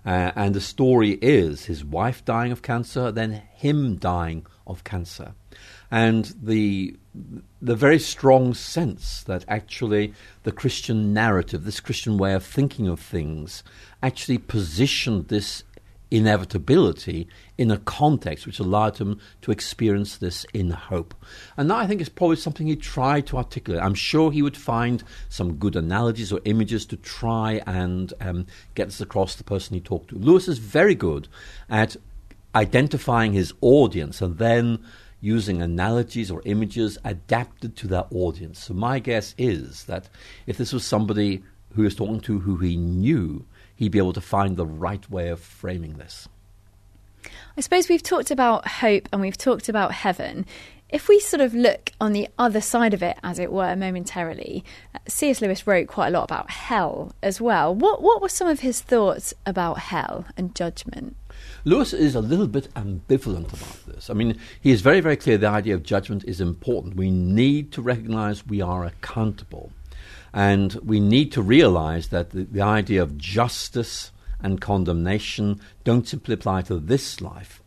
Uh, 0.05 0.31
and 0.36 0.55
the 0.55 0.62
story 0.62 1.12
is 1.22 1.65
his 1.65 1.86
wife 1.86 2.25
dying 2.25 2.51
of 2.51 2.62
cancer, 2.62 3.12
then 3.12 3.43
him 3.53 3.98
dying 3.98 4.46
of 4.65 4.84
cancer. 4.84 5.34
And 5.92 6.34
the 6.42 6.96
the 7.62 7.76
very 7.76 8.00
strong 8.00 8.54
sense 8.54 9.22
that 9.24 9.44
actually 9.48 10.14
the 10.44 10.52
Christian 10.52 11.14
narrative, 11.14 11.66
this 11.66 11.82
Christian 11.82 12.18
way 12.18 12.34
of 12.34 12.46
thinking 12.46 12.88
of 12.88 13.00
things, 13.00 13.64
actually 14.02 14.38
positioned 14.38 15.28
this 15.28 15.64
inevitability 16.12 17.28
in 17.58 17.72
a 17.72 17.78
context 17.78 18.46
which 18.46 18.60
allowed 18.60 18.98
him 18.98 19.20
to 19.42 19.52
experience 19.52 20.18
this 20.18 20.46
in 20.54 20.70
hope. 20.70 21.16
And 21.56 21.72
that 21.72 21.78
I 21.78 21.88
think 21.88 22.02
is 22.02 22.10
probably 22.10 22.36
something 22.36 22.68
he 22.68 22.76
tried 22.76 23.26
to 23.28 23.38
articulate. 23.38 23.82
I'm 23.82 23.94
sure 23.94 24.32
he 24.32 24.42
would 24.42 24.58
find 24.58 25.04
some 25.30 25.56
good 25.56 25.76
analogies 25.76 26.32
or 26.34 26.42
images 26.44 26.86
to 26.88 26.98
try 26.98 27.62
and 27.66 28.14
um, 28.20 28.46
get 28.76 28.88
this 28.88 29.02
across 29.02 29.36
the 29.36 29.46
person 29.46 29.74
he 29.74 29.80
talked 29.80 30.10
to. 30.10 30.18
Lewis 30.18 30.50
is 30.50 30.58
very 30.58 30.96
good 30.96 31.30
at 31.70 31.96
identifying 32.54 33.32
his 33.32 33.54
audience 33.62 34.22
and 34.22 34.38
then 34.38 34.84
using 35.22 35.62
analogies 35.62 36.30
or 36.32 36.42
images 36.46 36.98
adapted 37.06 37.78
to 37.78 37.88
that 37.88 38.08
audience. 38.12 38.66
So 38.66 38.74
my 38.74 39.00
guess 39.00 39.34
is 39.38 39.86
that 39.86 40.10
if 40.48 40.58
this 40.58 40.74
was 40.74 40.84
somebody 40.84 41.44
who 41.74 41.84
he 41.84 41.86
was 41.86 41.96
talking 41.96 42.20
to 42.22 42.40
who 42.40 42.58
he 42.58 42.75
knew, 42.75 43.46
he'd 43.75 43.92
be 43.92 44.00
able 44.00 44.13
to 44.13 44.22
find 44.22 44.58
the 44.58 44.66
right 44.66 45.10
way 45.10 45.30
of 45.30 45.40
framing 45.40 45.94
this. 45.94 46.28
I 47.56 47.62
suppose 47.62 47.88
we've 47.88 48.04
talked 48.04 48.32
about 48.32 48.68
hope 48.68 49.08
and 49.12 49.22
we've 49.22 49.38
talked 49.38 49.70
about 49.70 49.94
heaven. 49.94 50.46
If 50.90 51.08
we 51.08 51.20
sort 51.20 51.40
of 51.40 51.54
look 51.54 51.92
on 52.01 52.12
the 52.12 52.28
other 52.38 52.60
side 52.60 52.94
of 52.94 53.01
it, 53.01 53.18
as 53.24 53.40
it 53.40 53.51
were, 53.51 53.75
momentarily, 53.78 54.66
uh, 54.94 55.00
C.S. 55.08 55.40
Lewis 55.40 55.66
wrote 55.66 55.88
quite 55.88 56.08
a 56.08 56.12
lot 56.12 56.25
about 56.25 56.51
hell 56.51 57.13
as 57.24 57.40
well. 57.40 57.74
What 57.74 58.01
what 58.01 58.22
were 58.22 58.28
some 58.28 58.48
of 58.48 58.60
his 58.60 58.82
thoughts 58.82 59.34
about 59.46 59.80
hell 59.80 60.25
and 60.36 60.54
judgment? 60.54 61.16
Lewis 61.63 61.94
is 61.94 62.15
a 62.15 62.22
little 62.22 62.48
bit 62.48 62.74
ambivalent 62.74 63.53
about 63.53 63.86
this. 63.86 64.10
I 64.10 64.13
mean, 64.13 64.38
he 64.60 64.72
is 64.72 64.82
very, 64.82 65.00
very 65.00 65.15
clear 65.15 65.38
the 65.38 65.48
idea 65.48 65.75
of 65.75 65.84
judgment 65.84 66.24
is 66.25 66.41
important. 66.41 66.96
We 66.96 67.12
need 67.12 67.72
to 67.74 67.82
recognize 67.82 68.46
we 68.48 68.62
are 68.62 68.86
accountable. 68.86 69.72
And 70.34 70.74
we 70.75 71.00
need 71.00 71.32
to 71.34 71.41
realize 71.41 72.08
that 72.08 72.32
the, 72.32 72.44
the 72.44 72.62
idea 72.62 73.03
of 73.03 73.18
justice 73.18 74.12
and 74.41 74.62
condemnation 74.62 75.62
don't 75.84 76.08
simply 76.08 76.34
apply 76.34 76.63
to 76.63 76.80
this 76.80 77.22
life, 77.22 77.62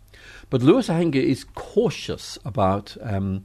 but 0.50 0.62
Lewis, 0.62 0.88
I 0.88 0.98
think, 0.98 1.16
is 1.16 1.44
cautious 1.54 2.38
about 2.44 2.96
um, 3.00 3.44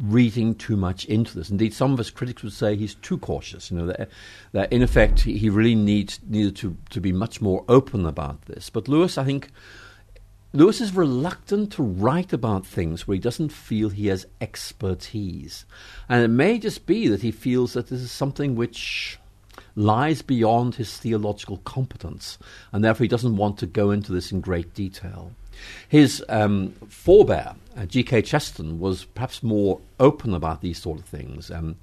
reading 0.00 0.54
too 0.54 0.76
much 0.76 1.04
into 1.06 1.34
this. 1.34 1.50
Indeed, 1.50 1.74
some 1.74 1.92
of 1.92 1.98
his 1.98 2.10
critics 2.10 2.42
would 2.42 2.52
say 2.52 2.74
he's 2.74 2.94
too 2.96 3.18
cautious. 3.18 3.70
You 3.70 3.78
know 3.78 3.86
that, 3.86 4.08
that 4.52 4.72
in 4.72 4.82
effect 4.82 5.20
he, 5.20 5.50
really 5.50 5.74
needs 5.74 6.20
needed 6.26 6.56
to 6.56 6.76
to 6.90 7.00
be 7.00 7.12
much 7.12 7.40
more 7.40 7.64
open 7.68 8.06
about 8.06 8.42
this. 8.46 8.70
But 8.70 8.88
Lewis, 8.88 9.18
I 9.18 9.24
think. 9.24 9.50
Lewis 10.54 10.80
is 10.80 10.94
reluctant 10.94 11.72
to 11.72 11.82
write 11.82 12.32
about 12.32 12.64
things 12.64 13.06
where 13.06 13.14
he 13.14 13.20
doesn't 13.20 13.52
feel 13.52 13.90
he 13.90 14.06
has 14.06 14.26
expertise. 14.40 15.66
And 16.08 16.24
it 16.24 16.28
may 16.28 16.58
just 16.58 16.86
be 16.86 17.06
that 17.08 17.20
he 17.20 17.30
feels 17.30 17.74
that 17.74 17.88
this 17.88 18.00
is 18.00 18.10
something 18.10 18.54
which 18.54 19.18
lies 19.76 20.22
beyond 20.22 20.76
his 20.76 20.96
theological 20.96 21.58
competence, 21.58 22.38
and 22.72 22.82
therefore 22.82 23.04
he 23.04 23.08
doesn't 23.08 23.36
want 23.36 23.58
to 23.58 23.66
go 23.66 23.90
into 23.90 24.12
this 24.12 24.32
in 24.32 24.40
great 24.40 24.72
detail. 24.72 25.32
His 25.88 26.24
um, 26.28 26.70
forebear, 26.88 27.54
uh, 27.76 27.84
G.K. 27.84 28.22
Chesterton, 28.22 28.78
was 28.78 29.04
perhaps 29.04 29.42
more 29.42 29.80
open 30.00 30.32
about 30.32 30.62
these 30.62 30.80
sort 30.80 30.98
of 30.98 31.04
things. 31.04 31.50
Um, 31.50 31.76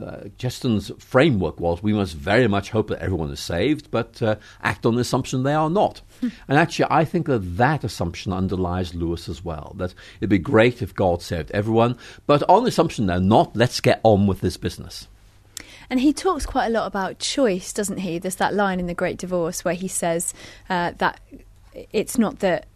uh, 0.00 0.28
Chesterton's 0.38 0.90
framework 0.98 1.58
was 1.60 1.82
we 1.82 1.92
must 1.92 2.14
very 2.14 2.48
much 2.48 2.70
hope 2.70 2.88
that 2.88 3.00
everyone 3.00 3.30
is 3.30 3.40
saved, 3.40 3.90
but 3.90 4.20
uh, 4.22 4.36
act 4.62 4.86
on 4.86 4.94
the 4.94 5.00
assumption 5.00 5.42
they 5.42 5.54
are 5.54 5.70
not. 5.70 6.00
And 6.22 6.58
actually, 6.58 6.86
I 6.90 7.04
think 7.04 7.26
that 7.26 7.56
that 7.56 7.84
assumption 7.84 8.32
underlies 8.32 8.94
Lewis 8.94 9.28
as 9.28 9.44
well. 9.44 9.74
That 9.76 9.94
it'd 10.20 10.30
be 10.30 10.38
great 10.38 10.82
if 10.82 10.94
God 10.94 11.22
saved 11.22 11.50
everyone, 11.52 11.96
but 12.26 12.42
on 12.48 12.64
the 12.64 12.68
assumption 12.68 13.06
they're 13.06 13.20
not, 13.20 13.56
let's 13.56 13.80
get 13.80 14.00
on 14.02 14.26
with 14.26 14.40
this 14.40 14.56
business. 14.56 15.08
And 15.90 16.00
he 16.00 16.12
talks 16.12 16.44
quite 16.44 16.66
a 16.66 16.70
lot 16.70 16.86
about 16.86 17.18
choice, 17.18 17.72
doesn't 17.72 17.98
he? 17.98 18.18
There's 18.18 18.36
that 18.36 18.54
line 18.54 18.78
in 18.78 18.86
The 18.86 18.94
Great 18.94 19.16
Divorce 19.16 19.64
where 19.64 19.74
he 19.74 19.88
says 19.88 20.34
uh, 20.68 20.92
that 20.98 21.20
it's 21.92 22.18
not 22.18 22.40
that 22.40 22.66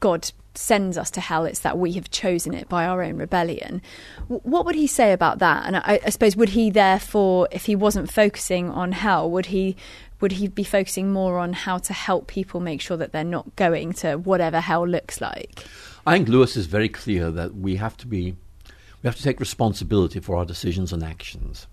God 0.00 0.30
sends 0.54 0.96
us 0.98 1.10
to 1.12 1.20
hell, 1.20 1.44
it's 1.44 1.60
that 1.60 1.78
we 1.78 1.92
have 1.92 2.10
chosen 2.10 2.54
it 2.54 2.68
by 2.68 2.86
our 2.86 3.02
own 3.02 3.16
rebellion. 3.16 3.82
What 4.28 4.64
would 4.64 4.74
he 4.74 4.86
say 4.86 5.12
about 5.12 5.38
that? 5.38 5.66
And 5.66 5.76
I, 5.76 6.00
I, 6.04 6.10
suppose, 6.10 6.36
would 6.36 6.50
he 6.50 6.70
therefore, 6.70 7.48
if 7.50 7.66
he 7.66 7.76
wasn't 7.76 8.10
focusing 8.10 8.70
on 8.70 8.92
hell, 8.92 9.30
would 9.30 9.46
he? 9.46 9.76
Would 10.20 10.32
he 10.32 10.48
be 10.48 10.64
focusing 10.64 11.12
more 11.12 11.38
on 11.38 11.52
how 11.52 11.78
to 11.78 11.92
help 11.92 12.26
people 12.26 12.60
make 12.60 12.80
sure 12.80 12.96
that 12.96 13.12
they're 13.12 13.24
not 13.24 13.54
going 13.56 13.92
to 13.94 14.16
whatever 14.16 14.60
hell 14.60 14.86
looks 14.86 15.20
like? 15.20 15.64
I 16.06 16.12
think 16.12 16.28
Lewis 16.28 16.56
is 16.56 16.66
very 16.66 16.88
clear 16.88 17.30
that 17.30 17.54
we 17.54 17.76
have 17.76 17.96
to 17.98 18.06
be, 18.06 18.36
we 18.64 19.06
have 19.06 19.16
to 19.16 19.22
take 19.22 19.40
responsibility 19.40 20.20
for 20.20 20.36
our 20.36 20.44
decisions 20.44 20.92
and 20.92 21.02
actions. 21.02 21.66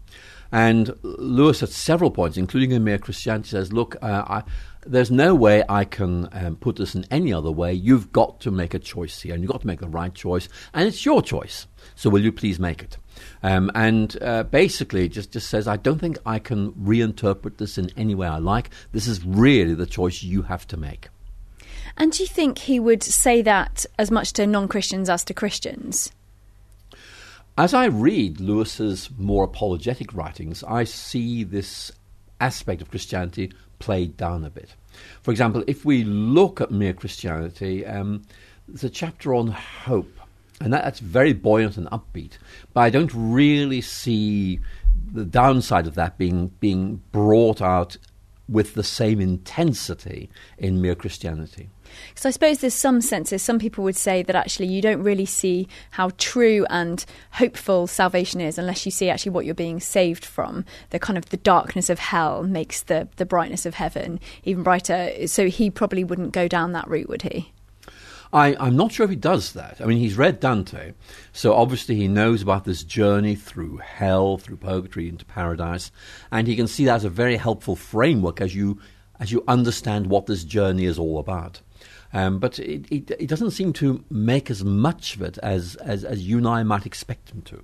And 0.51 0.95
Lewis, 1.01 1.63
at 1.63 1.69
several 1.69 2.11
points, 2.11 2.37
including 2.37 2.71
in 2.71 2.83
Mere 2.83 2.99
Christianity, 2.99 3.49
says, 3.49 3.73
"Look, 3.73 3.95
uh, 4.03 4.23
I, 4.27 4.43
there's 4.85 5.09
no 5.09 5.33
way 5.33 5.63
I 5.67 5.83
can 5.83 6.29
um, 6.31 6.57
put 6.57 6.75
this 6.75 6.93
in 6.93 7.05
any 7.09 7.33
other 7.33 7.51
way. 7.51 7.73
You've 7.73 8.11
got 8.11 8.39
to 8.41 8.51
make 8.51 8.75
a 8.75 8.79
choice 8.79 9.21
here, 9.21 9.33
and 9.33 9.41
you've 9.41 9.51
got 9.51 9.61
to 9.61 9.67
make 9.67 9.79
the 9.79 9.87
right 9.87 10.13
choice, 10.13 10.47
and 10.71 10.87
it's 10.87 11.05
your 11.05 11.23
choice. 11.23 11.65
So 11.95 12.11
will 12.11 12.21
you 12.21 12.31
please 12.31 12.59
make 12.59 12.83
it? 12.83 12.97
Um, 13.41 13.71
and 13.75 14.15
uh, 14.21 14.43
basically, 14.43 15.09
just 15.09 15.31
just 15.31 15.49
says, 15.49 15.67
I 15.67 15.77
don't 15.77 15.99
think 15.99 16.17
I 16.25 16.39
can 16.39 16.71
reinterpret 16.73 17.57
this 17.57 17.77
in 17.77 17.91
any 17.97 18.15
way 18.15 18.27
I 18.27 18.37
like. 18.37 18.69
This 18.91 19.07
is 19.07 19.25
really 19.25 19.73
the 19.73 19.85
choice 19.85 20.23
you 20.23 20.43
have 20.43 20.67
to 20.67 20.77
make. 20.77 21.09
And 21.97 22.11
do 22.11 22.23
you 22.23 22.27
think 22.27 22.57
he 22.59 22.79
would 22.79 23.03
say 23.03 23.41
that 23.41 23.85
as 23.99 24.09
much 24.09 24.33
to 24.33 24.47
non 24.47 24.67
Christians 24.67 25.09
as 25.09 25.23
to 25.25 25.33
Christians? 25.33 26.11
As 27.55 27.73
I 27.73 27.85
read 27.85 28.39
Lewis's 28.39 29.09
more 29.17 29.43
apologetic 29.43 30.13
writings, 30.15 30.63
I 30.63 30.85
see 30.85 31.43
this 31.43 31.91
aspect 32.41 32.81
of 32.81 32.89
Christianity 32.89 33.53
played 33.77 34.17
down 34.17 34.43
a 34.43 34.49
bit. 34.49 34.73
For 35.21 35.29
example, 35.29 35.63
if 35.67 35.85
we 35.85 36.03
look 36.03 36.61
at 36.61 36.71
mere 36.71 36.93
Christianity, 36.93 37.85
um, 37.85 38.23
there's 38.67 38.83
a 38.83 38.89
chapter 38.89 39.35
on 39.35 39.47
hope, 39.47 40.19
and 40.61 40.73
that, 40.73 40.83
that's 40.83 40.99
very 40.99 41.33
buoyant 41.33 41.77
and 41.77 41.87
upbeat. 41.87 42.37
But 42.73 42.81
I 42.81 42.89
don't 42.89 43.11
really 43.13 43.81
see 43.81 44.59
the 45.11 45.25
downside 45.25 45.87
of 45.87 45.95
that 45.95 46.17
being 46.17 46.47
being 46.59 47.01
brought 47.11 47.61
out 47.61 47.97
with 48.49 48.73
the 48.73 48.83
same 48.83 49.21
intensity 49.21 50.29
in 50.57 50.81
mere 50.81 50.95
Christianity. 50.95 51.69
Because 52.09 52.25
I 52.25 52.31
suppose 52.31 52.59
there's 52.59 52.73
some 52.73 53.01
senses, 53.01 53.41
some 53.41 53.59
people 53.59 53.83
would 53.83 53.95
say 53.95 54.23
that 54.23 54.35
actually 54.35 54.67
you 54.67 54.81
don't 54.81 55.03
really 55.03 55.25
see 55.25 55.67
how 55.91 56.11
true 56.17 56.65
and 56.69 57.05
hopeful 57.31 57.87
salvation 57.87 58.41
is 58.41 58.57
unless 58.57 58.85
you 58.85 58.91
see 58.91 59.09
actually 59.09 59.31
what 59.31 59.45
you're 59.45 59.53
being 59.55 59.79
saved 59.79 60.25
from. 60.25 60.65
The 60.89 60.99
kind 60.99 61.17
of 61.17 61.29
the 61.29 61.37
darkness 61.37 61.89
of 61.89 61.99
hell 61.99 62.43
makes 62.43 62.83
the, 62.83 63.07
the 63.17 63.25
brightness 63.25 63.65
of 63.65 63.75
heaven 63.75 64.19
even 64.43 64.63
brighter. 64.63 65.27
So 65.27 65.47
he 65.47 65.69
probably 65.69 66.03
wouldn't 66.03 66.33
go 66.33 66.47
down 66.47 66.71
that 66.73 66.87
route, 66.87 67.09
would 67.09 67.21
he? 67.21 67.51
I, 68.33 68.67
am 68.67 68.75
not 68.75 68.91
sure 68.91 69.03
if 69.03 69.11
he 69.11 69.15
does 69.15 69.53
that. 69.53 69.79
I 69.79 69.85
mean, 69.85 69.99
he's 69.99 70.17
read 70.17 70.39
Dante, 70.39 70.93
so 71.31 71.53
obviously 71.53 71.95
he 71.95 72.07
knows 72.07 72.41
about 72.41 72.65
this 72.65 72.83
journey 72.83 73.35
through 73.35 73.77
hell, 73.77 74.37
through 74.37 74.57
purgatory 74.57 75.07
into 75.07 75.23
paradise, 75.23 75.91
and 76.31 76.47
he 76.47 76.55
can 76.55 76.67
see 76.67 76.85
that 76.85 76.95
as 76.95 77.05
a 77.05 77.09
very 77.09 77.37
helpful 77.37 77.75
framework 77.75 78.41
as 78.41 78.55
you 78.55 78.79
as 79.19 79.31
you 79.31 79.43
understand 79.47 80.07
what 80.07 80.25
this 80.25 80.43
journey 80.43 80.85
is 80.85 80.97
all 80.97 81.19
about. 81.19 81.61
Um, 82.11 82.39
but 82.39 82.59
it, 82.59 82.85
it, 82.91 83.11
it, 83.11 83.27
doesn't 83.27 83.51
seem 83.51 83.71
to 83.73 84.03
make 84.09 84.51
as 84.51 84.63
much 84.63 85.15
of 85.15 85.21
it 85.21 85.37
as, 85.39 85.75
as, 85.77 86.03
as 86.03 86.27
you 86.27 86.37
and 86.39 86.47
I 86.47 86.63
might 86.63 86.85
expect 86.85 87.31
him 87.31 87.41
to. 87.43 87.63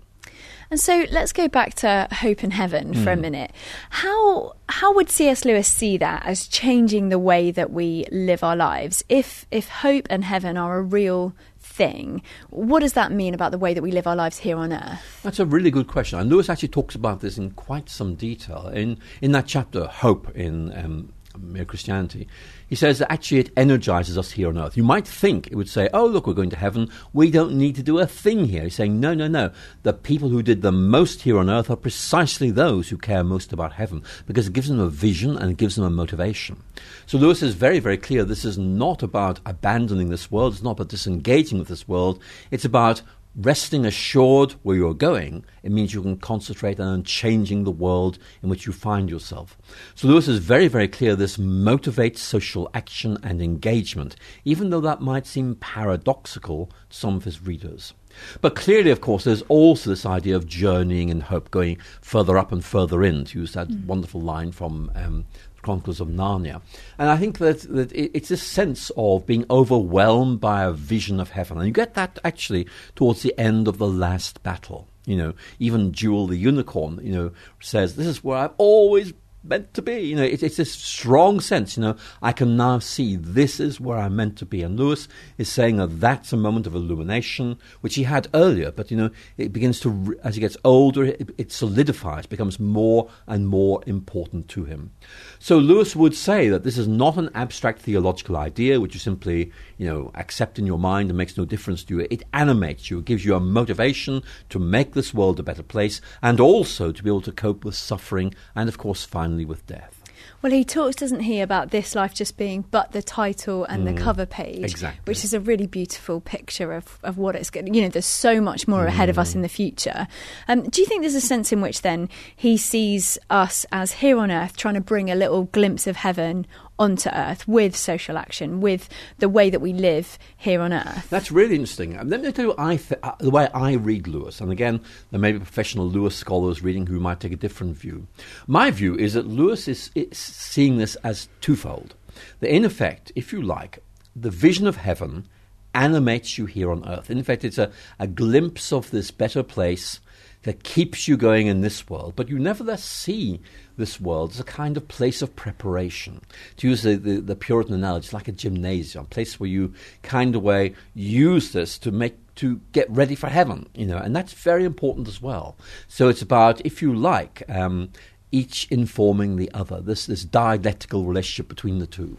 And 0.71 0.79
so 0.79 1.05
let's 1.11 1.33
go 1.33 1.47
back 1.47 1.73
to 1.75 2.07
hope 2.11 2.43
and 2.43 2.53
heaven 2.53 2.93
for 2.93 3.09
mm. 3.09 3.13
a 3.13 3.15
hmm. 3.15 3.21
minute. 3.21 3.51
How 3.89 4.53
how 4.67 4.93
would 4.93 5.09
C.S. 5.09 5.43
Lewis 5.43 5.67
see 5.67 5.97
that 5.97 6.25
as 6.25 6.47
changing 6.47 7.09
the 7.09 7.17
way 7.17 7.49
that 7.49 7.71
we 7.71 8.05
live 8.11 8.43
our 8.43 8.55
lives? 8.55 9.03
If 9.09 9.47
if 9.49 9.67
hope 9.67 10.05
and 10.09 10.23
heaven 10.23 10.57
are 10.57 10.77
a 10.77 10.83
real 10.83 11.33
thing, 11.59 12.21
what 12.51 12.81
does 12.81 12.93
that 12.93 13.11
mean 13.11 13.33
about 13.33 13.51
the 13.51 13.57
way 13.57 13.73
that 13.73 13.81
we 13.81 13.91
live 13.91 14.05
our 14.05 14.15
lives 14.15 14.37
here 14.37 14.57
on 14.57 14.71
earth? 14.71 15.21
That's 15.23 15.39
a 15.39 15.45
really 15.45 15.71
good 15.71 15.87
question. 15.87 16.19
And 16.19 16.29
Lewis 16.29 16.49
actually 16.49 16.69
talks 16.69 16.93
about 16.93 17.21
this 17.21 17.37
in 17.37 17.51
quite 17.51 17.89
some 17.89 18.13
detail 18.15 18.67
in 18.67 18.99
in 19.21 19.31
that 19.31 19.47
chapter, 19.47 19.87
Hope 19.87 20.29
in 20.35 20.71
um, 20.77 21.13
Mere 21.41 21.65
Christianity. 21.65 22.27
He 22.67 22.75
says 22.75 22.99
that 22.99 23.11
actually 23.11 23.39
it 23.39 23.53
energizes 23.57 24.17
us 24.17 24.31
here 24.31 24.49
on 24.49 24.57
earth. 24.57 24.77
You 24.77 24.83
might 24.83 25.07
think 25.07 25.47
it 25.47 25.55
would 25.55 25.69
say, 25.69 25.89
oh, 25.93 26.05
look, 26.05 26.27
we're 26.27 26.33
going 26.33 26.49
to 26.51 26.55
heaven. 26.55 26.89
We 27.13 27.31
don't 27.31 27.53
need 27.53 27.75
to 27.75 27.83
do 27.83 27.99
a 27.99 28.05
thing 28.05 28.45
here. 28.45 28.63
He's 28.63 28.75
saying, 28.75 28.99
no, 28.99 29.13
no, 29.13 29.27
no. 29.27 29.51
The 29.83 29.93
people 29.93 30.29
who 30.29 30.43
did 30.43 30.61
the 30.61 30.71
most 30.71 31.21
here 31.21 31.39
on 31.39 31.49
earth 31.49 31.69
are 31.69 31.75
precisely 31.75 32.51
those 32.51 32.89
who 32.89 32.97
care 32.97 33.23
most 33.23 33.53
about 33.53 33.73
heaven 33.73 34.03
because 34.27 34.47
it 34.47 34.53
gives 34.53 34.67
them 34.67 34.79
a 34.79 34.89
vision 34.89 35.37
and 35.37 35.51
it 35.51 35.57
gives 35.57 35.75
them 35.75 35.85
a 35.85 35.89
motivation. 35.89 36.61
So 37.05 37.17
Lewis 37.17 37.41
is 37.41 37.55
very, 37.55 37.79
very 37.79 37.97
clear 37.97 38.23
this 38.23 38.45
is 38.45 38.57
not 38.57 39.01
about 39.01 39.39
abandoning 39.45 40.09
this 40.09 40.29
world. 40.29 40.53
It's 40.53 40.63
not 40.63 40.71
about 40.71 40.89
disengaging 40.89 41.57
with 41.57 41.69
this 41.69 41.87
world. 41.87 42.21
It's 42.51 42.65
about 42.65 43.01
resting 43.35 43.85
assured 43.85 44.53
where 44.63 44.75
you're 44.75 44.93
going, 44.93 45.45
it 45.63 45.71
means 45.71 45.93
you 45.93 46.01
can 46.01 46.17
concentrate 46.17 46.79
on 46.79 47.03
changing 47.03 47.63
the 47.63 47.71
world 47.71 48.17
in 48.41 48.49
which 48.49 48.65
you 48.65 48.73
find 48.73 49.09
yourself. 49.09 49.57
So 49.95 50.07
Lewis 50.07 50.27
is 50.27 50.39
very, 50.39 50.67
very 50.67 50.87
clear 50.87 51.15
this 51.15 51.37
motivates 51.37 52.17
social 52.17 52.69
action 52.73 53.17
and 53.23 53.41
engagement, 53.41 54.15
even 54.45 54.69
though 54.69 54.81
that 54.81 55.01
might 55.01 55.27
seem 55.27 55.55
paradoxical 55.55 56.67
to 56.89 56.97
some 56.97 57.15
of 57.15 57.23
his 57.23 57.41
readers. 57.41 57.93
But 58.41 58.55
clearly, 58.55 58.89
of 58.89 59.01
course, 59.01 59.23
there's 59.23 59.43
also 59.43 59.91
this 59.91 60.05
idea 60.05 60.35
of 60.35 60.47
journeying 60.47 61.09
in 61.09 61.21
hope, 61.21 61.51
going 61.51 61.77
further 62.01 62.37
up 62.37 62.51
and 62.51 62.65
further 62.65 63.03
in, 63.03 63.23
to 63.25 63.39
use 63.39 63.53
that 63.53 63.67
mm. 63.67 63.85
wonderful 63.85 64.19
line 64.21 64.51
from 64.51 64.91
um, 64.95 65.25
Chronicles 65.69 66.01
of 66.01 66.07
Narnia. 66.07 66.63
And 66.97 67.11
I 67.11 67.17
think 67.17 67.37
that, 67.37 67.61
that 67.61 67.91
it's 67.93 68.29
this 68.29 68.41
sense 68.41 68.89
of 68.97 69.27
being 69.27 69.45
overwhelmed 69.51 70.39
by 70.39 70.63
a 70.63 70.71
vision 70.71 71.19
of 71.19 71.29
heaven. 71.29 71.59
And 71.59 71.67
you 71.67 71.71
get 71.71 71.93
that 71.93 72.17
actually 72.23 72.65
towards 72.95 73.21
the 73.21 73.37
end 73.37 73.67
of 73.67 73.77
the 73.77 73.85
last 73.85 74.41
battle. 74.41 74.87
You 75.05 75.15
know, 75.15 75.33
even 75.59 75.91
Jewel 75.91 76.25
the 76.25 76.37
unicorn, 76.37 76.99
you 77.03 77.11
know, 77.11 77.31
says, 77.59 77.95
This 77.95 78.07
is 78.07 78.23
where 78.23 78.39
I've 78.39 78.53
always 78.57 79.13
meant 79.43 79.73
to 79.73 79.81
be. 79.81 79.99
You 79.99 80.15
know, 80.15 80.23
it, 80.23 80.43
it's 80.43 80.57
this 80.57 80.71
strong 80.71 81.39
sense. 81.39 81.77
You 81.77 81.81
know, 81.81 81.95
I 82.21 82.31
can 82.31 82.57
now 82.57 82.79
see 82.79 83.15
this 83.15 83.59
is 83.59 83.79
where 83.79 83.97
I'm 83.97 84.15
meant 84.15 84.37
to 84.37 84.45
be. 84.45 84.61
And 84.61 84.77
Lewis 84.77 85.07
is 85.37 85.49
saying 85.49 85.77
that 85.77 85.99
that's 85.99 86.33
a 86.33 86.37
moment 86.37 86.67
of 86.67 86.75
illumination, 86.75 87.57
which 87.81 87.95
he 87.95 88.03
had 88.03 88.27
earlier. 88.33 88.71
But 88.71 88.91
you 88.91 88.97
know, 88.97 89.09
it 89.37 89.53
begins 89.53 89.79
to 89.81 90.19
as 90.23 90.35
he 90.35 90.41
gets 90.41 90.57
older, 90.63 91.05
it, 91.05 91.29
it 91.37 91.51
solidifies, 91.51 92.25
becomes 92.25 92.59
more 92.59 93.09
and 93.27 93.47
more 93.47 93.81
important 93.85 94.47
to 94.49 94.65
him. 94.65 94.91
So 95.39 95.57
Lewis 95.57 95.95
would 95.95 96.15
say 96.15 96.49
that 96.49 96.63
this 96.63 96.77
is 96.77 96.87
not 96.87 97.17
an 97.17 97.29
abstract 97.33 97.81
theological 97.81 98.37
idea, 98.37 98.79
which 98.79 98.93
you 98.93 98.99
simply 98.99 99.51
you 99.77 99.87
know 99.87 100.11
accept 100.15 100.59
in 100.59 100.67
your 100.67 100.79
mind 100.79 101.09
and 101.09 101.17
makes 101.17 101.37
no 101.37 101.45
difference 101.45 101.83
to 101.85 101.97
you. 101.97 102.07
It 102.09 102.23
animates 102.33 102.89
you, 102.89 102.99
it 102.99 103.05
gives 103.05 103.25
you 103.25 103.35
a 103.35 103.39
motivation 103.39 104.23
to 104.49 104.59
make 104.59 104.93
this 104.93 105.13
world 105.13 105.39
a 105.39 105.43
better 105.43 105.63
place, 105.63 106.01
and 106.21 106.39
also 106.39 106.91
to 106.91 107.03
be 107.03 107.09
able 107.09 107.21
to 107.21 107.31
cope 107.31 107.63
with 107.63 107.75
suffering, 107.75 108.33
and 108.55 108.69
of 108.69 108.77
course, 108.77 109.05
finally 109.29 109.45
with 109.45 109.65
death. 109.67 109.95
Well, 110.41 110.51
he 110.51 110.63
talks, 110.63 110.95
doesn't 110.95 111.21
he, 111.21 111.41
about 111.41 111.71
this 111.71 111.95
life 111.95 112.13
just 112.13 112.37
being 112.37 112.63
but 112.71 112.93
the 112.93 113.01
title 113.01 113.65
and 113.65 113.85
mm, 113.85 113.93
the 113.93 114.01
cover 114.01 114.25
page, 114.25 114.63
exactly. 114.63 115.01
which 115.05 115.23
is 115.23 115.33
a 115.33 115.39
really 115.39 115.67
beautiful 115.67 116.21
picture 116.21 116.73
of, 116.73 116.97
of 117.03 117.17
what 117.17 117.35
it's 117.35 117.49
going. 117.49 117.73
You 117.73 117.83
know, 117.83 117.89
there's 117.89 118.05
so 118.05 118.39
much 118.39 118.67
more 118.67 118.85
mm. 118.85 118.87
ahead 118.87 119.09
of 119.09 119.19
us 119.19 119.31
mm. 119.31 119.35
in 119.35 119.41
the 119.41 119.49
future. 119.49 120.07
Um, 120.47 120.63
do 120.63 120.81
you 120.81 120.87
think 120.87 121.01
there's 121.01 121.15
a 121.15 121.21
sense 121.21 121.51
in 121.51 121.61
which 121.61 121.81
then 121.81 122.09
he 122.35 122.57
sees 122.57 123.17
us 123.29 123.65
as 123.71 123.91
here 123.93 124.17
on 124.17 124.31
earth 124.31 124.55
trying 124.55 124.75
to 124.75 124.81
bring 124.81 125.11
a 125.11 125.15
little 125.15 125.43
glimpse 125.45 125.87
of 125.87 125.97
heaven 125.97 126.47
onto 126.79 127.09
earth 127.09 127.47
with 127.47 127.75
social 127.75 128.17
action, 128.17 128.61
with 128.61 128.89
the 129.19 129.29
way 129.29 129.49
that 129.49 129.59
we 129.59 129.73
live 129.73 130.17
here 130.37 130.61
on 130.61 130.73
earth. 130.73 131.09
That's 131.09 131.31
really 131.31 131.55
interesting. 131.55 131.95
And 131.95 132.09
let 132.09 132.21
me 132.21 132.31
tell 132.31 132.45
you 132.45 132.55
I 132.57 132.77
th- 132.77 132.99
uh, 133.03 133.11
the 133.19 133.29
way 133.29 133.47
I 133.53 133.73
read 133.73 134.07
Lewis. 134.07 134.41
And 134.41 134.51
again, 134.51 134.81
there 135.11 135.19
may 135.19 135.33
be 135.33 135.39
professional 135.39 135.87
Lewis 135.87 136.15
scholars 136.15 136.63
reading 136.63 136.87
who 136.87 136.99
might 136.99 137.19
take 137.19 137.33
a 137.33 137.35
different 137.35 137.77
view. 137.77 138.07
My 138.47 138.71
view 138.71 138.95
is 138.95 139.13
that 139.13 139.27
Lewis 139.27 139.67
is, 139.67 139.91
is 139.93 140.17
seeing 140.17 140.77
this 140.77 140.95
as 141.03 141.27
twofold. 141.41 141.93
That 142.39 142.53
in 142.53 142.65
effect, 142.65 143.11
if 143.15 143.31
you 143.31 143.41
like, 143.41 143.83
the 144.15 144.31
vision 144.31 144.65
of 144.65 144.77
heaven 144.77 145.27
animates 145.73 146.37
you 146.37 146.45
here 146.45 146.71
on 146.71 146.87
earth. 146.87 147.11
In 147.11 147.23
fact, 147.23 147.43
it's 147.43 147.57
a, 147.57 147.71
a 147.99 148.07
glimpse 148.07 148.73
of 148.73 148.89
this 148.89 149.11
better 149.11 149.43
place 149.43 149.99
that 150.43 150.63
keeps 150.63 151.07
you 151.07 151.17
going 151.17 151.47
in 151.47 151.61
this 151.61 151.89
world, 151.89 152.13
but 152.15 152.29
you 152.29 152.39
nevertheless 152.39 152.83
see 152.83 153.41
this 153.79 153.99
world 153.99 154.31
is 154.31 154.39
a 154.39 154.43
kind 154.43 154.77
of 154.77 154.87
place 154.87 155.23
of 155.23 155.35
preparation. 155.35 156.21
To 156.57 156.69
use 156.69 156.83
the, 156.83 156.95
the, 156.95 157.19
the 157.19 157.35
Puritan 157.35 157.73
analogy, 157.73 158.05
it's 158.05 158.13
like 158.13 158.27
a 158.27 158.31
gymnasium, 158.31 159.05
a 159.05 159.07
place 159.07 159.39
where 159.39 159.49
you 159.49 159.73
kind 160.03 160.35
of 160.35 160.43
way 160.43 160.75
use 160.93 161.51
this 161.51 161.79
to 161.79 161.91
make 161.91 162.17
to 162.35 162.61
get 162.71 162.89
ready 162.89 163.15
for 163.15 163.27
heaven, 163.27 163.67
you 163.73 163.85
know, 163.85 163.97
and 163.97 164.15
that's 164.15 164.31
very 164.31 164.63
important 164.63 165.07
as 165.07 165.21
well. 165.21 165.57
So 165.87 166.07
it's 166.07 166.21
about, 166.21 166.65
if 166.65 166.81
you 166.81 166.93
like, 166.93 167.43
um, 167.49 167.89
each 168.31 168.67
informing 168.69 169.35
the 169.35 169.51
other, 169.53 169.81
this, 169.81 170.05
this 170.05 170.23
dialectical 170.23 171.03
relationship 171.03 171.49
between 171.49 171.79
the 171.79 171.87
two. 171.87 172.17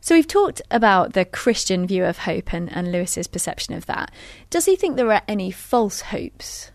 So 0.00 0.14
we've 0.14 0.26
talked 0.26 0.60
about 0.70 1.12
the 1.12 1.24
Christian 1.24 1.86
view 1.86 2.04
of 2.04 2.18
hope 2.18 2.52
and, 2.52 2.70
and 2.70 2.90
Lewis's 2.90 3.26
perception 3.26 3.74
of 3.74 3.86
that. 3.86 4.10
Does 4.50 4.66
he 4.66 4.76
think 4.76 4.96
there 4.96 5.12
are 5.12 5.22
any 5.28 5.50
false 5.50 6.00
hopes? 6.00 6.70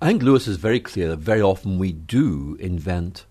I 0.00 0.08
think 0.08 0.22
Lewis 0.22 0.46
is 0.48 0.56
very 0.56 0.80
clear 0.80 1.08
that 1.08 1.18
very 1.18 1.42
often 1.42 1.78
we 1.78 1.92
do 1.92 2.56
invent 2.60 3.26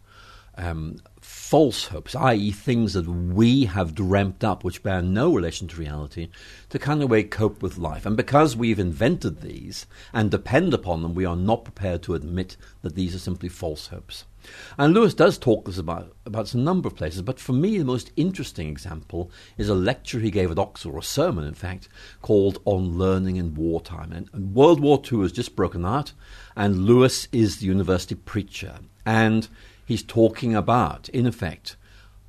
um, 0.57 0.97
false 1.21 1.87
hopes, 1.87 2.15
i.e., 2.15 2.51
things 2.51 2.93
that 2.93 3.07
we 3.07 3.65
have 3.65 3.95
dreamt 3.95 4.43
up 4.43 4.63
which 4.63 4.83
bear 4.83 5.01
no 5.01 5.33
relation 5.33 5.67
to 5.67 5.77
reality, 5.77 6.29
to 6.69 6.79
kind 6.79 7.03
of 7.03 7.09
way 7.09 7.23
cope 7.23 7.61
with 7.61 7.77
life. 7.77 8.05
And 8.05 8.17
because 8.17 8.55
we've 8.55 8.79
invented 8.79 9.41
these 9.41 9.85
and 10.13 10.31
depend 10.31 10.73
upon 10.73 11.01
them, 11.01 11.13
we 11.13 11.25
are 11.25 11.35
not 11.35 11.63
prepared 11.63 12.01
to 12.03 12.15
admit 12.15 12.57
that 12.81 12.95
these 12.95 13.13
are 13.13 13.19
simply 13.19 13.49
false 13.49 13.87
hopes. 13.87 14.25
And 14.77 14.93
Lewis 14.93 15.13
does 15.13 15.37
talk 15.37 15.65
this 15.65 15.77
about, 15.77 16.15
about 16.25 16.53
a 16.53 16.57
number 16.57 16.87
of 16.87 16.95
places, 16.95 17.21
but 17.21 17.39
for 17.39 17.53
me, 17.53 17.77
the 17.77 17.85
most 17.85 18.11
interesting 18.15 18.69
example 18.69 19.31
is 19.57 19.69
a 19.69 19.75
lecture 19.75 20.19
he 20.19 20.31
gave 20.31 20.51
at 20.51 20.59
Oxford, 20.59 20.93
or 20.93 20.99
a 20.99 21.03
sermon, 21.03 21.45
in 21.45 21.53
fact, 21.53 21.89
called 22.21 22.61
On 22.65 22.97
Learning 22.97 23.37
in 23.37 23.55
Wartime. 23.55 24.11
And, 24.11 24.29
and 24.33 24.53
World 24.53 24.79
War 24.79 25.01
II 25.11 25.21
has 25.21 25.31
just 25.31 25.55
broken 25.55 25.85
out, 25.85 26.13
and 26.55 26.85
Lewis 26.85 27.27
is 27.31 27.57
the 27.57 27.65
university 27.65 28.15
preacher. 28.15 28.79
And 29.05 29.47
he's 29.85 30.03
talking 30.03 30.55
about, 30.55 31.09
in 31.09 31.25
effect, 31.25 31.75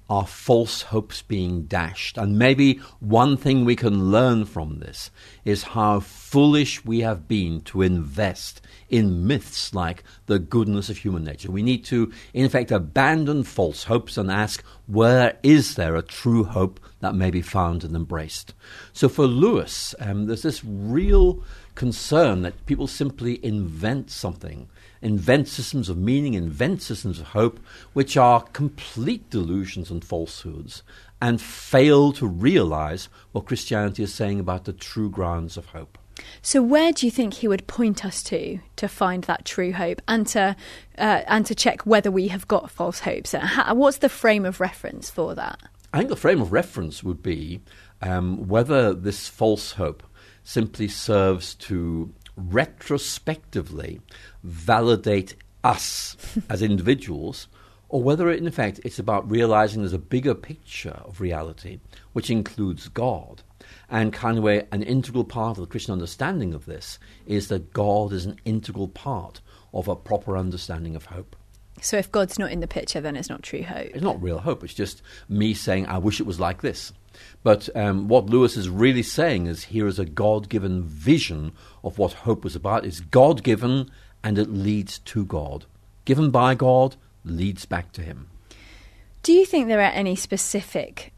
our 0.09 0.27
false 0.27 0.83
hopes 0.83 1.23
being 1.23 1.65
dashed. 1.65 2.17
And 2.17 2.39
maybe 2.39 2.81
one 3.01 3.37
thing 3.37 3.65
we 3.65 3.77
can 3.77 4.11
learn 4.11 4.47
from 4.47 4.79
this 4.79 5.11
is 5.45 5.63
how 5.63 6.01
foolish 6.01 6.85
we 6.85 7.01
have 7.01 7.29
been 7.29 7.61
to 7.63 7.83
invest 7.83 8.61
in 8.89 9.27
myths 9.27 9.75
like 9.75 10.03
the 10.27 10.39
goodness 10.39 10.89
of 10.89 10.97
human 10.97 11.25
nature. 11.25 11.51
We 11.51 11.63
need 11.63 11.85
to, 11.87 12.11
in 12.33 12.47
effect, 12.47 12.71
abandon 12.71 13.45
false 13.45 13.85
hopes 13.85 14.17
and 14.17 14.31
ask, 14.31 14.65
where 14.87 15.39
is 15.43 15.75
there 15.75 15.97
a 15.97 16.03
true 16.03 16.45
hope 16.45 16.81
that 17.01 17.15
may 17.15 17.31
be 17.31 17.43
found 17.43 17.85
and 17.85 17.95
embraced? 17.95 18.55
So 18.95 19.09
for 19.09 19.27
Lewis, 19.27 19.95
um, 20.01 20.27
there's 20.27 20.43
this 20.43 20.65
real 20.65 21.43
concern 21.75 22.43
that 22.43 22.67
people 22.67 22.87
simply 22.87 23.45
invent 23.45 24.11
something 24.11 24.69
invent 25.03 25.49
systems 25.49 25.89
of 25.89 25.97
meaning, 25.97 26.35
invent 26.35 26.83
systems 26.83 27.21
of 27.21 27.29
hope, 27.29 27.61
which 27.93 28.17
are 28.17 28.43
complete 28.43 29.29
delusions 29.31 29.91
and 29.91 30.05
falsehoods, 30.05 30.83
and 31.21 31.41
fail 31.41 32.13
to 32.13 32.27
realize 32.27 33.09
what 33.33 33.47
Christianity 33.47 34.03
is 34.03 34.15
saying 34.15 34.41
about 34.41 34.65
the 34.65 34.73
true 34.73 35.11
grounds 35.11 35.57
of 35.57 35.67
hope. 35.67 35.99
So, 36.43 36.63
where 36.63 36.93
do 36.93 37.07
you 37.07 37.13
think 37.13 37.35
he 37.35 37.49
would 37.49 37.67
point 37.67 38.05
us 38.05 38.23
to 38.25 38.59
to 38.77 38.89
find 38.89 39.25
that 39.25 39.45
true 39.45 39.73
hope, 39.73 40.03
and 40.09 40.27
to 40.29 40.57
uh, 40.97 41.23
and 41.27 41.47
to 41.47 41.55
check 41.55 41.87
whether 41.87 42.11
we 42.11 42.29
have 42.29 42.49
got 42.49 42.71
false 42.71 43.01
hopes? 43.01 43.33
How, 43.33 43.75
what's 43.75 43.99
the 43.99 44.09
frame 44.09 44.45
of 44.45 44.61
reference 44.61 45.11
for 45.11 45.35
that? 45.37 45.61
I 45.93 45.99
think 45.99 46.11
the 46.11 46.17
frame 46.17 46.43
of 46.43 46.53
reference 46.53 47.03
would 47.03 47.23
be 47.23 47.61
um, 48.03 48.49
whether 48.49 48.93
this 48.93 49.29
false 49.29 49.73
hope 49.73 50.03
simply 50.45 50.89
serves 50.89 51.55
to 51.55 52.13
retrospectively 52.39 54.01
validate 54.43 55.35
us 55.65 56.17
as 56.49 56.63
individuals, 56.63 57.49
or 57.89 58.03
whether, 58.03 58.31
in 58.31 58.51
fact, 58.51 58.81
it's 58.85 58.99
about 58.99 59.31
realizing 59.31 59.81
there's 59.81 59.93
a 59.93 59.99
bigger 59.99 60.35
picture 60.35 61.01
of 61.05 61.21
reality, 61.21 61.81
which 62.13 62.31
includes 62.31 62.89
God. 62.89 63.43
And 63.91 64.13
kind 64.13 64.39
of 64.39 64.45
way, 64.45 64.67
an 64.73 64.83
integral 64.83 65.25
part 65.25 65.57
of 65.57 65.63
the 65.63 65.71
Christian 65.71 65.93
understanding 65.93 66.53
of 66.53 66.67
this 66.67 66.99
is 67.27 67.49
that 67.49 67.73
God 67.73 68.13
is 68.13 68.27
an 68.27 68.39
integral 68.45 68.89
part 68.89 69.41
of 69.73 69.89
a 69.89 69.97
proper 69.97 70.37
understanding 70.37 70.95
of 70.95 71.07
hope. 71.07 71.37
So 71.81 71.97
if 71.97 72.11
God's 72.11 72.39
not 72.39 72.51
in 72.51 72.61
the 72.61 72.67
picture, 72.67 73.01
then 73.01 73.17
it's 73.17 73.29
not 73.29 73.43
true 73.43 73.63
hope. 73.63 73.91
It's 73.95 74.03
not 74.03 74.21
real 74.23 74.39
hope. 74.39 74.65
It's 74.65 74.75
just 74.75 75.03
me 75.29 75.55
saying, 75.55 75.87
I 75.87 75.99
wish 75.99 76.21
it 76.21 76.27
was 76.27 76.41
like 76.41 76.61
this. 76.61 76.93
But 77.43 77.69
um, 77.77 78.09
what 78.09 78.27
Lewis 78.27 78.57
is 78.57 78.69
really 78.69 79.03
saying 79.03 79.47
is 79.47 79.65
here 79.65 79.87
is 79.87 79.99
a 79.99 80.05
God 80.05 80.49
given 80.49 80.85
vision 80.85 81.53
of 81.83 81.99
what 81.99 82.13
hope 82.13 82.45
was 82.45 82.57
about. 82.57 82.85
It's 82.85 83.01
God 83.01 83.43
given 83.43 83.91
and 84.23 84.39
it 84.39 84.51
leads 84.51 84.99
to 85.01 85.25
God. 85.25 85.67
Given 86.05 86.31
by 86.31 86.55
God, 86.55 86.97
leads 87.25 87.67
back 87.67 87.93
to 87.93 88.03
Him. 88.03 88.29
Do 89.23 89.33
you 89.33 89.45
think 89.45 89.69
there 89.69 89.81
are 89.81 89.93
any 89.93 90.17
specific 90.17 91.13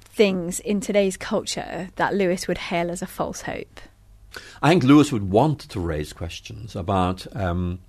things 0.00 0.60
in 0.60 0.80
today's 0.80 1.16
culture 1.16 1.90
that 1.96 2.14
Lewis 2.14 2.48
would 2.48 2.58
hail 2.58 2.90
as 2.90 3.02
a 3.02 3.06
false 3.06 3.42
hope? 3.42 3.80
I 4.62 4.70
think 4.70 4.84
Lewis 4.84 5.12
would 5.12 5.30
want 5.30 5.60
to 5.60 5.80
raise 5.80 6.12
questions 6.12 6.76
about 6.76 7.26
um, 7.36 7.80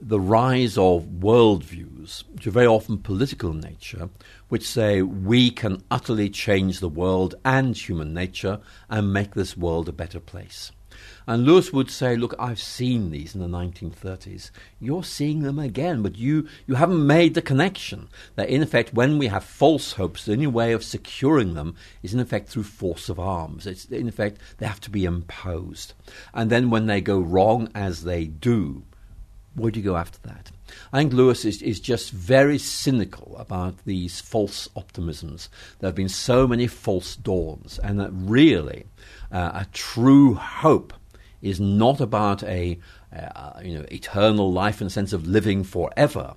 the 0.00 0.20
rise 0.20 0.78
of 0.78 1.04
worldviews, 1.20 2.24
which 2.32 2.46
are 2.46 2.52
very 2.52 2.66
often 2.66 2.98
political 2.98 3.50
in 3.50 3.60
nature, 3.60 4.08
which 4.48 4.66
say 4.66 5.02
we 5.02 5.50
can 5.50 5.82
utterly 5.90 6.30
change 6.30 6.80
the 6.80 6.88
world 6.88 7.34
and 7.44 7.76
human 7.76 8.14
nature 8.14 8.60
and 8.88 9.12
make 9.12 9.34
this 9.34 9.56
world 9.56 9.88
a 9.88 9.92
better 9.92 10.20
place. 10.20 10.72
And 11.26 11.44
Lewis 11.44 11.72
would 11.72 11.90
say, 11.90 12.16
Look, 12.16 12.34
I've 12.38 12.60
seen 12.60 13.10
these 13.10 13.34
in 13.34 13.40
the 13.40 13.46
1930s. 13.46 14.50
You're 14.80 15.04
seeing 15.04 15.42
them 15.42 15.58
again, 15.58 16.02
but 16.02 16.16
you, 16.16 16.48
you 16.66 16.76
haven't 16.76 17.06
made 17.06 17.34
the 17.34 17.42
connection 17.42 18.08
that, 18.34 18.48
in 18.48 18.62
effect, 18.62 18.94
when 18.94 19.18
we 19.18 19.26
have 19.26 19.44
false 19.44 19.92
hopes, 19.92 20.24
the 20.24 20.32
only 20.32 20.46
way 20.46 20.72
of 20.72 20.82
securing 20.82 21.54
them 21.54 21.74
is, 22.02 22.14
in 22.14 22.20
effect, 22.20 22.48
through 22.48 22.62
force 22.62 23.08
of 23.08 23.20
arms. 23.20 23.66
It's, 23.66 23.84
in 23.84 24.08
effect, 24.08 24.40
they 24.56 24.66
have 24.66 24.80
to 24.80 24.90
be 24.90 25.04
imposed. 25.04 25.92
And 26.32 26.50
then 26.50 26.70
when 26.70 26.86
they 26.86 27.02
go 27.02 27.20
wrong, 27.20 27.68
as 27.74 28.04
they 28.04 28.24
do, 28.24 28.84
where 29.58 29.70
do 29.70 29.80
you 29.80 29.84
go 29.84 29.96
after 29.96 30.18
that? 30.24 30.50
I 30.92 30.98
think 30.98 31.12
Lewis 31.12 31.44
is, 31.44 31.62
is 31.62 31.80
just 31.80 32.10
very 32.10 32.58
cynical 32.58 33.36
about 33.38 33.84
these 33.84 34.20
false 34.20 34.68
optimisms. 34.76 35.48
There 35.78 35.88
have 35.88 35.94
been 35.94 36.08
so 36.08 36.46
many 36.46 36.66
false 36.66 37.16
dawns, 37.16 37.78
and 37.78 37.98
that 38.00 38.10
really 38.12 38.84
uh, 39.32 39.50
a 39.54 39.66
true 39.72 40.34
hope 40.34 40.92
is 41.40 41.60
not 41.60 42.00
about 42.00 42.42
a 42.42 42.78
uh, 43.12 43.60
you 43.62 43.78
know 43.78 43.86
eternal 43.90 44.52
life 44.52 44.80
in 44.80 44.86
the 44.86 44.90
sense 44.90 45.12
of 45.12 45.26
living 45.26 45.64
forever, 45.64 46.34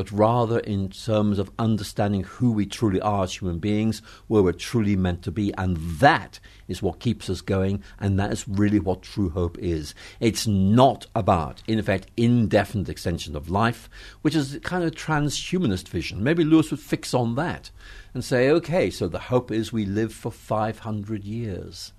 but 0.00 0.10
rather 0.12 0.60
in 0.60 0.88
terms 0.88 1.38
of 1.38 1.50
understanding 1.58 2.22
who 2.22 2.50
we 2.52 2.64
truly 2.64 3.02
are 3.02 3.24
as 3.24 3.34
human 3.34 3.58
beings, 3.58 4.00
where 4.28 4.42
we're 4.42 4.50
truly 4.50 4.96
meant 4.96 5.22
to 5.22 5.30
be. 5.30 5.52
And 5.58 5.76
that 5.76 6.40
is 6.68 6.80
what 6.80 7.00
keeps 7.00 7.28
us 7.28 7.42
going, 7.42 7.84
and 7.98 8.18
that 8.18 8.32
is 8.32 8.48
really 8.48 8.80
what 8.80 9.02
true 9.02 9.28
hope 9.28 9.58
is. 9.58 9.94
It's 10.18 10.46
not 10.46 11.04
about, 11.14 11.62
in 11.66 11.78
effect, 11.78 12.06
indefinite 12.16 12.88
extension 12.88 13.36
of 13.36 13.50
life, 13.50 13.90
which 14.22 14.34
is 14.34 14.58
kind 14.62 14.84
of 14.84 14.92
transhumanist 14.92 15.88
vision. 15.88 16.24
Maybe 16.24 16.44
Lewis 16.44 16.70
would 16.70 16.80
fix 16.80 17.12
on 17.12 17.34
that 17.34 17.70
and 18.14 18.24
say, 18.24 18.48
okay, 18.48 18.88
so 18.88 19.06
the 19.06 19.18
hope 19.18 19.50
is 19.50 19.70
we 19.70 19.84
live 19.84 20.14
for 20.14 20.32
500 20.32 21.24
years. 21.24 21.92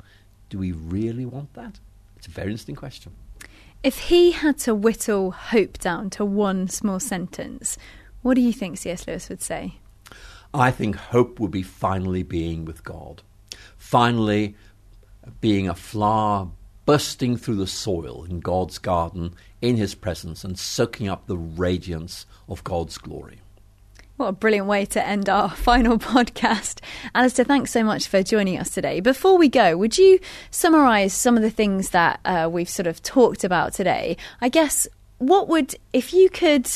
Do 0.50 0.58
we 0.58 0.72
really 0.72 1.28
want 1.28 1.54
that? 1.54 1.80
It's 2.18 2.26
a 2.26 2.32
very 2.32 2.48
interesting 2.48 2.76
question. 2.76 3.12
If 3.84 3.98
he 3.98 4.32
had 4.32 4.60
to 4.60 4.76
whittle 4.76 5.32
hope 5.32 5.80
down 5.80 6.12
to 6.12 6.24
one 6.24 6.67
small 6.67 7.00
sentence, 7.00 7.80
what 8.22 8.36
do 8.36 8.41
you 8.41 8.54
think 8.54 8.78
C.S. 8.78 9.08
Lewis 9.08 9.28
would 9.28 9.41
say? 9.41 9.80
I 10.54 10.70
think 10.70 10.96
hope 10.96 11.39
would 11.39 11.50
be 11.50 11.63
finally 11.63 12.22
being 12.22 12.63
with 12.63 12.84
God, 12.84 13.24
finally 13.78 14.56
being 15.39 15.67
a 15.67 15.74
flower 15.74 16.50
bursting 16.86 17.38
through 17.38 17.56
the 17.56 17.65
soil 17.65 18.24
in 18.24 18.39
God's 18.39 18.78
garden 18.78 19.34
in 19.63 19.78
his 19.78 19.96
presence 19.96 20.44
and 20.44 20.60
soaking 20.60 21.10
up 21.10 21.26
the 21.26 21.38
radiance 21.38 22.28
of 22.48 22.63
God's 22.63 23.00
glory. 23.00 23.41
What 24.22 24.28
a 24.28 24.34
brilliant 24.34 24.68
way 24.68 24.86
to 24.86 25.04
end 25.04 25.30
our 25.30 25.50
final 25.56 25.98
podcast. 25.98 26.80
Alister, 27.16 27.44
thanks 27.44 27.72
so 27.72 27.84
much 27.84 28.08
for 28.08 28.22
joining 28.22 28.60
us 28.60 28.70
today. 28.70 29.00
Before 29.00 29.36
we 29.36 29.50
go, 29.50 29.76
would 29.76 29.98
you 29.98 30.20
summarise 30.52 31.12
some 31.12 31.38
of 31.38 31.42
the 31.42 31.50
things 31.50 31.90
that 31.90 32.20
uh, 32.24 32.48
we've 32.52 32.70
sort 32.70 32.86
of 32.86 33.02
talked 33.02 33.44
about 33.44 33.74
today? 33.74 34.18
I 34.40 34.50
guess, 34.50 34.88
what 35.18 35.48
would, 35.48 35.74
if 35.92 36.14
you 36.14 36.30
could. 36.30 36.70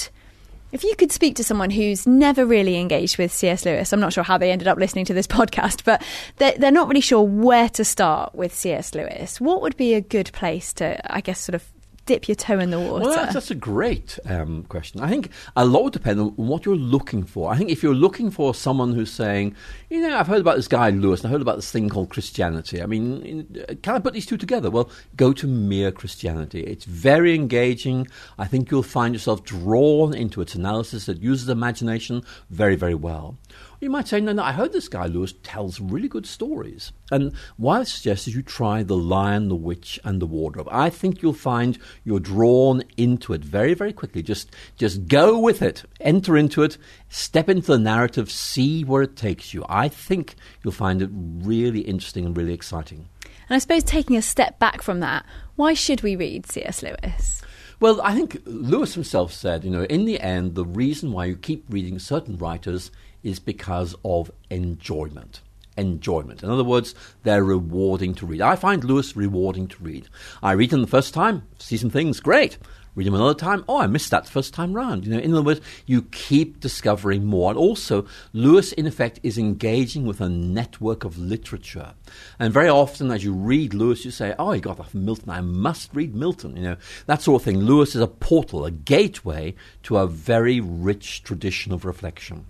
If 0.71 0.83
you 0.83 0.95
could 0.95 1.11
speak 1.11 1.35
to 1.35 1.43
someone 1.43 1.69
who's 1.69 2.07
never 2.07 2.45
really 2.45 2.77
engaged 2.77 3.19
with 3.19 3.31
C.S. 3.31 3.63
Lewis, 3.63 3.93
I'm 3.93 3.99
not 3.99 4.11
sure 4.11 4.25
how 4.25 4.39
they 4.39 4.51
ended 4.51 4.67
up 4.67 4.79
listening 4.79 5.05
to 5.05 5.13
this 5.13 5.27
podcast, 5.37 5.85
but 5.85 6.01
they're, 6.37 6.55
they're 6.57 6.71
not 6.71 6.87
really 6.87 6.99
sure 6.99 7.21
where 7.21 7.69
to 7.69 7.85
start 7.85 8.33
with 8.33 8.53
C.S. 8.53 8.95
Lewis. 8.95 9.39
What 9.39 9.61
would 9.61 9.77
be 9.77 9.93
a 9.93 10.01
good 10.01 10.31
place 10.33 10.73
to, 10.73 10.99
I 11.13 11.21
guess, 11.21 11.39
sort 11.39 11.53
of 11.53 11.71
dip 12.05 12.27
your 12.27 12.35
toe 12.35 12.59
in 12.59 12.69
the 12.69 12.79
water? 12.79 13.05
Well, 13.05 13.15
that's, 13.15 13.33
that's 13.33 13.51
a 13.51 13.55
great 13.55 14.19
um, 14.25 14.63
question. 14.63 15.01
I 15.01 15.09
think 15.09 15.31
a 15.55 15.65
lot 15.65 15.83
would 15.83 15.93
depend 15.93 16.19
on 16.19 16.29
what 16.35 16.65
you're 16.65 16.75
looking 16.75 17.23
for. 17.23 17.51
I 17.51 17.57
think 17.57 17.69
if 17.69 17.81
you're 17.81 17.95
looking 17.95 18.31
for 18.31 18.53
someone 18.53 18.93
who's 18.93 19.11
saying, 19.11 19.55
you 19.89 20.01
know, 20.01 20.17
I've 20.17 20.27
heard 20.27 20.41
about 20.41 20.55
this 20.55 20.67
guy 20.67 20.89
Lewis, 20.89 21.21
and 21.21 21.27
I 21.27 21.31
heard 21.31 21.41
about 21.41 21.55
this 21.55 21.71
thing 21.71 21.89
called 21.89 22.09
Christianity. 22.09 22.81
I 22.81 22.85
mean, 22.85 23.65
can 23.81 23.95
I 23.95 23.99
put 23.99 24.13
these 24.13 24.25
two 24.25 24.37
together? 24.37 24.69
Well, 24.69 24.89
go 25.15 25.33
to 25.33 25.47
Mere 25.47 25.91
Christianity. 25.91 26.61
It's 26.61 26.85
very 26.85 27.33
engaging. 27.33 28.07
I 28.37 28.45
think 28.45 28.71
you'll 28.71 28.83
find 28.83 29.13
yourself 29.13 29.43
drawn 29.43 30.13
into 30.13 30.41
its 30.41 30.55
analysis 30.55 31.05
that 31.07 31.21
uses 31.21 31.49
imagination 31.49 32.23
very, 32.49 32.75
very 32.75 32.95
well. 32.95 33.37
You 33.81 33.89
might 33.89 34.07
say, 34.07 34.21
no, 34.21 34.31
no, 34.31 34.41
I 34.41 34.53
heard 34.53 34.71
this 34.71 34.87
guy, 34.87 35.05
Lewis, 35.05 35.33
tells 35.43 35.79
really 35.79 36.07
good 36.07 36.25
stories. 36.25 36.91
And 37.11 37.33
what 37.57 37.81
I 37.81 37.83
suggest 37.83 38.27
is 38.27 38.35
you 38.35 38.41
try 38.41 38.83
The 38.83 38.95
Lion, 38.95 39.49
the 39.49 39.55
Witch, 39.55 39.99
and 40.03 40.21
the 40.21 40.25
Wardrobe. 40.25 40.69
I 40.71 40.89
think 40.89 41.21
you'll 41.21 41.33
find 41.33 41.77
you're 42.03 42.19
drawn 42.19 42.83
into 42.97 43.33
it 43.33 43.43
very, 43.43 43.73
very 43.73 43.93
quickly. 43.93 44.21
Just, 44.21 44.51
just 44.77 45.07
go 45.07 45.39
with 45.39 45.61
it, 45.61 45.83
enter 45.99 46.37
into 46.37 46.63
it, 46.63 46.77
step 47.09 47.49
into 47.49 47.67
the 47.67 47.79
narrative, 47.79 48.29
see 48.31 48.83
where 48.83 49.03
it 49.03 49.15
takes 49.15 49.53
you. 49.53 49.65
I 49.69 49.87
think 49.87 50.35
you'll 50.63 50.73
find 50.73 51.01
it 51.01 51.09
really 51.13 51.81
interesting 51.81 52.25
and 52.25 52.35
really 52.35 52.53
exciting. 52.53 53.07
And 53.49 53.55
I 53.55 53.59
suppose 53.59 53.83
taking 53.83 54.15
a 54.15 54.21
step 54.21 54.59
back 54.59 54.81
from 54.81 54.99
that, 55.01 55.25
why 55.55 55.73
should 55.73 56.01
we 56.01 56.15
read 56.15 56.45
C.S. 56.47 56.83
Lewis? 56.83 57.41
Well, 57.79 58.01
I 58.01 58.15
think 58.15 58.41
Lewis 58.45 58.93
himself 58.93 59.33
said, 59.33 59.63
you 59.63 59.69
know, 59.69 59.83
in 59.83 60.05
the 60.05 60.19
end, 60.19 60.55
the 60.55 60.65
reason 60.65 61.11
why 61.11 61.25
you 61.25 61.35
keep 61.35 61.65
reading 61.69 61.99
certain 61.99 62.37
writers 62.37 62.89
is 63.21 63.39
because 63.39 63.95
of 64.05 64.31
enjoyment. 64.49 65.41
Enjoyment. 65.77 66.41
In 66.41 66.49
other 66.49 66.63
words, 66.63 66.95
they're 67.23 67.43
rewarding 67.43 68.15
to 68.15 68.25
read. 68.25 68.41
I 68.41 68.55
find 68.55 68.83
Lewis 68.83 69.15
rewarding 69.15 69.67
to 69.67 69.83
read. 69.83 70.07
I 70.41 70.53
read 70.53 70.69
them 70.69 70.81
the 70.81 70.87
first 70.87 71.13
time, 71.13 71.43
see 71.59 71.77
some 71.77 71.89
things, 71.89 72.19
great. 72.19 72.57
Read 72.95 73.07
them 73.07 73.15
another 73.15 73.37
time, 73.37 73.65
oh, 73.67 73.81
I 73.81 73.87
missed 73.87 74.11
that 74.11 74.23
the 74.23 74.31
first 74.31 74.53
time 74.53 74.73
round. 74.73 75.05
You 75.05 75.11
know, 75.11 75.19
in 75.19 75.33
other 75.33 75.41
words, 75.41 75.59
you 75.85 76.03
keep 76.03 76.61
discovering 76.61 77.25
more. 77.25 77.51
And 77.51 77.59
also, 77.59 78.07
Lewis, 78.31 78.71
in 78.71 78.87
effect, 78.87 79.19
is 79.21 79.37
engaging 79.37 80.05
with 80.05 80.21
a 80.21 80.29
network 80.29 81.03
of 81.03 81.17
literature. 81.17 81.93
And 82.39 82.53
very 82.53 82.69
often, 82.69 83.11
as 83.11 83.21
you 83.21 83.33
read 83.33 83.73
Lewis, 83.73 84.05
you 84.05 84.11
say, 84.11 84.33
oh, 84.39 84.53
he 84.53 84.61
got 84.61 84.89
from 84.89 85.03
Milton. 85.03 85.29
I 85.29 85.41
must 85.41 85.93
read 85.93 86.15
Milton. 86.15 86.55
You 86.55 86.63
know, 86.63 86.77
that 87.05 87.21
sort 87.21 87.41
of 87.41 87.45
thing. 87.45 87.59
Lewis 87.59 87.95
is 87.95 88.01
a 88.01 88.07
portal, 88.07 88.63
a 88.63 88.71
gateway 88.71 89.55
to 89.83 89.97
a 89.97 90.07
very 90.07 90.61
rich 90.61 91.21
tradition 91.23 91.73
of 91.73 91.83
reflection. 91.83 92.45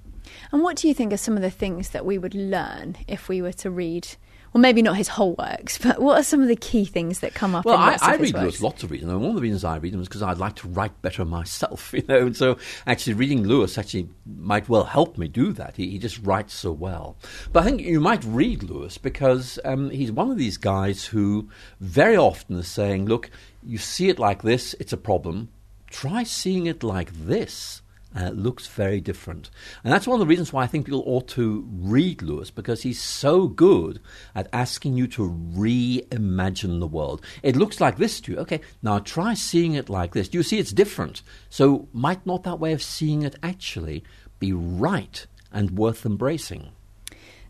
And 0.55 0.63
what 0.63 0.77
do 0.77 0.87
you 0.87 0.93
think 0.93 1.11
are 1.11 1.17
some 1.17 1.35
of 1.35 1.41
the 1.41 1.51
things 1.51 1.89
that 1.89 2.05
we 2.05 2.17
would 2.17 2.33
learn 2.33 2.95
if 3.09 3.27
we 3.27 3.41
were 3.41 3.51
to 3.51 3.69
read? 3.69 4.07
Well, 4.53 4.61
maybe 4.61 4.81
not 4.81 4.95
his 4.95 5.09
whole 5.09 5.35
works, 5.35 5.77
but 5.77 5.99
what 5.99 6.17
are 6.17 6.23
some 6.23 6.41
of 6.41 6.47
the 6.47 6.55
key 6.55 6.85
things 6.85 7.19
that 7.19 7.33
come 7.33 7.55
up? 7.55 7.65
Well, 7.65 7.75
I, 7.75 7.97
I 8.01 8.15
read 8.15 8.35
Lewis 8.35 8.61
lots 8.61 8.81
of 8.81 8.89
and 8.93 9.05
one 9.19 9.31
of 9.31 9.35
the 9.35 9.41
reasons 9.41 9.65
I 9.65 9.75
read 9.75 9.91
them 9.91 9.99
is 9.99 10.07
because 10.07 10.23
I'd 10.23 10.37
like 10.37 10.55
to 10.55 10.69
write 10.69 11.01
better 11.01 11.25
myself, 11.25 11.91
you 11.93 12.05
know. 12.07 12.27
And 12.27 12.37
so, 12.37 12.57
actually, 12.87 13.15
reading 13.15 13.45
Lewis 13.45 13.77
actually 13.77 14.07
might 14.25 14.69
well 14.69 14.85
help 14.85 15.17
me 15.17 15.27
do 15.27 15.51
that. 15.51 15.75
He, 15.75 15.89
he 15.89 15.97
just 15.97 16.19
writes 16.19 16.53
so 16.53 16.71
well. 16.71 17.17
But 17.51 17.63
I 17.63 17.65
think 17.65 17.81
you 17.81 17.99
might 17.99 18.23
read 18.23 18.63
Lewis 18.63 18.97
because 18.97 19.59
um, 19.65 19.89
he's 19.89 20.13
one 20.13 20.31
of 20.31 20.37
these 20.37 20.55
guys 20.55 21.03
who 21.03 21.49
very 21.81 22.15
often 22.15 22.55
is 22.55 22.69
saying, 22.69 23.07
"Look, 23.07 23.29
you 23.61 23.77
see 23.77 24.07
it 24.07 24.19
like 24.19 24.41
this, 24.41 24.73
it's 24.79 24.93
a 24.93 24.97
problem. 24.97 25.49
Try 25.89 26.23
seeing 26.23 26.65
it 26.65 26.81
like 26.81 27.11
this." 27.11 27.81
Uh, 28.15 28.29
looks 28.29 28.67
very 28.67 29.01
different. 29.01 29.49
And 29.83 29.91
that's 29.91 30.07
one 30.07 30.15
of 30.15 30.19
the 30.19 30.29
reasons 30.29 30.53
why 30.53 30.63
I 30.63 30.67
think 30.67 30.85
people 30.85 31.03
ought 31.05 31.27
to 31.29 31.67
read 31.69 32.21
Lewis, 32.21 32.49
because 32.49 32.81
he's 32.83 33.01
so 33.01 33.47
good 33.47 33.99
at 34.33 34.47
asking 34.53 34.95
you 34.97 35.07
to 35.07 35.29
reimagine 35.53 36.79
the 36.79 36.87
world. 36.87 37.21
It 37.43 37.55
looks 37.55 37.81
like 37.81 37.97
this 37.97 38.21
to 38.21 38.33
you. 38.33 38.37
Okay, 38.39 38.61
now 38.81 38.99
try 38.99 39.33
seeing 39.33 39.73
it 39.73 39.89
like 39.89 40.13
this. 40.13 40.29
Do 40.29 40.37
you 40.37 40.43
see 40.43 40.59
it's 40.59 40.71
different? 40.71 41.21
So, 41.49 41.87
might 41.91 42.25
not 42.25 42.43
that 42.43 42.59
way 42.59 42.73
of 42.73 42.81
seeing 42.81 43.23
it 43.23 43.35
actually 43.43 44.03
be 44.39 44.53
right 44.53 45.25
and 45.51 45.71
worth 45.71 46.05
embracing? 46.05 46.69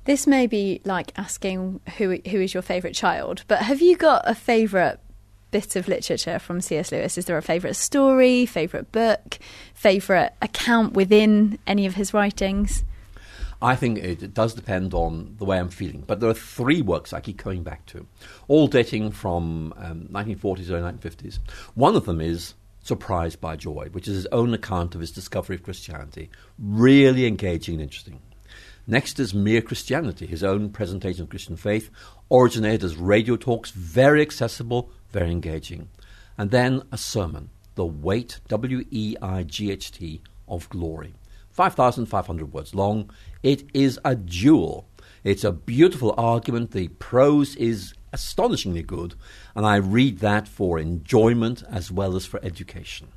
This 0.05 0.27
may 0.27 0.45
be 0.45 0.81
like 0.85 1.11
asking 1.17 1.81
who 1.97 2.19
who 2.29 2.39
is 2.39 2.53
your 2.53 2.61
favourite 2.61 2.95
child, 2.95 3.43
but 3.47 3.59
have 3.59 3.81
you 3.81 3.97
got 3.97 4.21
a 4.25 4.35
favourite 4.35 4.99
bit 5.55 5.77
of 5.77 5.87
literature 5.87 6.37
from 6.37 6.59
C.S. 6.59 6.91
Lewis? 6.91 7.17
Is 7.17 7.25
there 7.25 7.37
a 7.37 7.41
favourite 7.41 7.77
story, 7.77 8.45
favourite 8.45 8.91
book, 8.91 9.39
favourite 9.73 10.31
account 10.41 10.91
within 10.95 11.57
any 11.65 11.85
of 11.85 11.95
his 11.95 12.13
writings? 12.13 12.83
I 13.61 13.77
think 13.77 13.99
it 13.99 14.33
does 14.33 14.53
depend 14.53 14.93
on 14.93 15.35
the 15.37 15.45
way 15.45 15.57
I'm 15.57 15.69
feeling. 15.69 16.03
But 16.05 16.19
there 16.19 16.29
are 16.29 16.33
three 16.33 16.81
works 16.81 17.13
I 17.13 17.21
keep 17.21 17.37
coming 17.37 17.63
back 17.63 17.85
to, 17.85 18.05
all 18.49 18.67
dating 18.67 19.11
from 19.11 19.73
um, 19.77 20.09
1940s 20.11 20.69
or 20.69 20.81
1950s. 20.81 21.39
One 21.73 21.95
of 21.95 22.05
them 22.05 22.19
is 22.19 22.53
Surprised 22.83 23.39
by 23.39 23.55
Joy, 23.55 23.87
which 23.93 24.09
is 24.09 24.15
his 24.15 24.27
own 24.27 24.53
account 24.53 24.93
of 24.93 25.01
his 25.01 25.11
discovery 25.11 25.55
of 25.55 25.63
Christianity. 25.63 26.29
Really 26.59 27.25
engaging 27.27 27.75
and 27.75 27.83
interesting. 27.83 28.19
Next 28.87 29.19
is 29.19 29.33
Mere 29.33 29.61
Christianity, 29.61 30.27
his 30.27 30.43
own 30.43 30.69
presentation 30.69 31.23
of 31.23 31.29
Christian 31.29 31.55
faith, 31.55 31.89
originated 32.31 32.83
as 32.83 32.97
radio 32.97 33.35
talks, 33.35 33.71
very 33.71 34.21
accessible, 34.21 34.89
very 35.11 35.31
engaging. 35.31 35.89
And 36.37 36.51
then 36.51 36.83
a 36.91 36.97
sermon, 36.97 37.49
The 37.75 37.85
Weight, 37.85 38.39
W 38.47 38.85
E 38.91 39.15
I 39.21 39.43
G 39.43 39.71
H 39.71 39.91
T, 39.91 40.21
of 40.47 40.69
Glory. 40.69 41.13
5,500 41.51 42.51
words 42.51 42.75
long. 42.75 43.09
It 43.41 43.63
is 43.73 43.99
a 44.03 44.15
jewel. 44.15 44.87
It's 45.23 45.43
a 45.43 45.51
beautiful 45.51 46.13
argument. 46.17 46.71
The 46.71 46.89
prose 46.89 47.55
is 47.55 47.93
astonishingly 48.11 48.83
good, 48.83 49.15
and 49.55 49.65
I 49.65 49.77
read 49.77 50.19
that 50.19 50.47
for 50.47 50.77
enjoyment 50.77 51.63
as 51.69 51.91
well 51.91 52.15
as 52.15 52.25
for 52.25 52.43
education. 52.43 53.07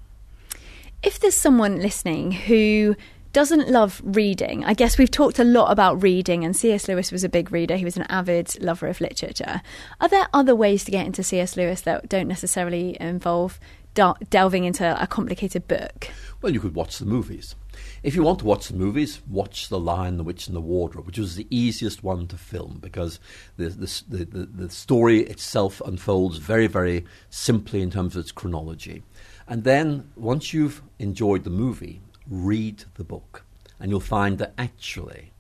If 1.03 1.21
there's 1.21 1.35
someone 1.35 1.81
listening 1.81 2.33
who 2.33 2.97
doesn't 3.39 3.69
love 3.69 4.03
reading. 4.05 4.65
I 4.65 4.75
guess 4.75 4.99
we've 4.99 5.13
talked 5.13 5.39
a 5.39 5.45
lot 5.45 5.71
about 5.71 6.03
reading, 6.03 6.45
and 6.45 6.57
C.S. 6.57 6.89
Lewis 6.89 7.13
was 7.13 7.23
a 7.23 7.29
big 7.29 7.53
reader. 7.53 7.77
He 7.77 7.85
was 7.85 7.97
an 7.97 8.03
avid 8.09 8.61
lover 8.61 8.89
of 8.89 9.01
literature. 9.01 9.63
Are 10.01 10.09
there 10.09 10.27
other 10.35 10.57
ways 10.57 10.83
to 10.83 10.91
get 10.91 11.07
into 11.07 11.23
C.S. 11.23 11.57
Lewis 11.57 11.83
that 11.83 12.09
don't 12.09 12.27
necessarily 12.27 12.97
involve 13.01 13.61
del- 13.95 14.17
delving 14.29 14.65
into 14.65 15.01
a 15.01 15.07
complicated 15.07 15.69
book? 15.69 16.11
Well, 16.43 16.53
you 16.53 16.59
could 16.59 16.75
watch 16.75 16.99
the 16.99 17.07
movies. 17.07 17.55
If 18.03 18.17
you 18.17 18.25
want 18.25 18.41
to 18.41 18.45
watch 18.45 18.67
the 18.67 18.75
movies, 18.75 19.21
watch 19.29 19.69
The 19.69 19.79
Lion, 19.79 20.17
the 20.17 20.25
Witch, 20.25 20.49
and 20.49 20.57
the 20.57 20.61
Wardrobe, 20.61 21.07
which 21.07 21.21
was 21.21 21.37
the 21.37 21.47
easiest 21.49 22.03
one 22.03 22.27
to 22.27 22.37
film 22.37 22.79
because 22.81 23.21
the, 23.57 23.69
the, 23.69 24.25
the, 24.25 24.47
the 24.47 24.69
story 24.69 25.21
itself 25.21 25.81
unfolds 25.87 26.39
very, 26.39 26.67
very 26.67 27.05
simply 27.31 27.83
in 27.83 27.93
terms 27.93 28.17
of 28.17 28.23
its 28.23 28.33
chronology. 28.33 29.05
And 29.47 29.63
then 29.63 30.11
once 30.17 30.53
you've 30.53 30.83
enjoyed 30.99 31.45
the 31.45 31.51
movie, 31.51 32.01
read 32.29 32.85
the 32.95 33.05
book. 33.05 33.45
And 33.81 33.91
you'll 33.91 34.01
find 34.01 34.39
that 34.39 34.55
actually 34.59 35.33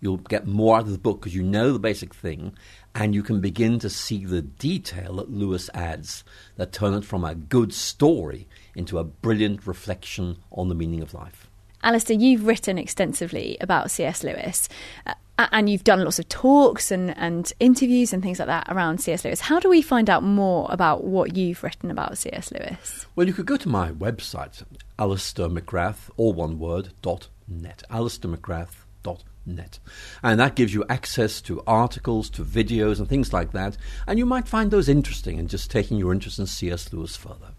you'll 0.00 0.18
get 0.18 0.46
more 0.46 0.76
out 0.76 0.82
of 0.82 0.92
the 0.92 0.98
book 0.98 1.20
because 1.20 1.34
you 1.34 1.42
know 1.42 1.72
the 1.72 1.78
basic 1.78 2.14
thing 2.14 2.52
and 2.94 3.14
you 3.14 3.22
can 3.22 3.40
begin 3.40 3.78
to 3.78 3.90
see 3.90 4.24
the 4.24 4.42
detail 4.42 5.16
that 5.16 5.30
Lewis 5.30 5.68
adds 5.74 6.24
that 6.56 6.72
turn 6.72 6.94
it 6.94 7.04
from 7.04 7.24
a 7.24 7.34
good 7.34 7.72
story 7.72 8.48
into 8.74 8.98
a 8.98 9.04
brilliant 9.04 9.66
reflection 9.66 10.36
on 10.52 10.68
the 10.68 10.74
meaning 10.74 11.02
of 11.02 11.14
life. 11.14 11.48
Alister, 11.82 12.14
you've 12.14 12.46
written 12.46 12.78
extensively 12.78 13.56
about 13.60 13.90
C.S. 13.90 14.24
Lewis. 14.24 14.68
Uh, 15.06 15.14
and 15.38 15.68
you've 15.68 15.84
done 15.84 16.02
lots 16.02 16.18
of 16.18 16.28
talks 16.30 16.90
and, 16.90 17.16
and 17.18 17.52
interviews 17.60 18.14
and 18.14 18.22
things 18.22 18.38
like 18.38 18.48
that 18.48 18.66
around 18.70 18.98
C.S. 18.98 19.24
Lewis. 19.24 19.40
How 19.40 19.60
do 19.60 19.68
we 19.68 19.82
find 19.82 20.08
out 20.08 20.22
more 20.22 20.66
about 20.70 21.04
what 21.04 21.36
you've 21.36 21.62
written 21.62 21.90
about 21.90 22.16
C.S. 22.16 22.50
Lewis? 22.52 23.06
Well, 23.14 23.26
you 23.26 23.34
could 23.34 23.44
go 23.44 23.58
to 23.58 23.68
my 23.68 23.92
website, 23.92 24.64
Alister 24.98 25.48
McGrath, 25.48 26.10
all 26.16 26.32
one 26.32 26.58
word, 26.58 26.90
dot 27.02 27.28
net. 27.46 27.82
Alister 27.90 28.28
McGrath 28.28 28.84
dot 29.02 29.24
net. 29.44 29.78
And 30.22 30.40
that 30.40 30.56
gives 30.56 30.74
you 30.74 30.84
access 30.88 31.40
to 31.42 31.62
articles, 31.66 32.30
to 32.30 32.42
videos, 32.44 32.98
and 32.98 33.08
things 33.08 33.32
like 33.32 33.52
that. 33.52 33.76
And 34.06 34.18
you 34.18 34.26
might 34.26 34.48
find 34.48 34.70
those 34.70 34.88
interesting 34.88 35.38
and 35.38 35.48
just 35.48 35.70
taking 35.70 35.98
your 35.98 36.12
interest 36.12 36.38
in 36.38 36.46
C.S. 36.46 36.92
Lewis 36.92 37.16
further. 37.16 37.52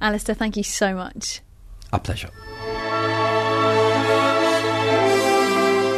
Alister, 0.00 0.34
thank 0.34 0.56
you 0.56 0.62
so 0.62 0.94
much. 0.94 1.40
A 1.92 1.98
pleasure. 1.98 2.30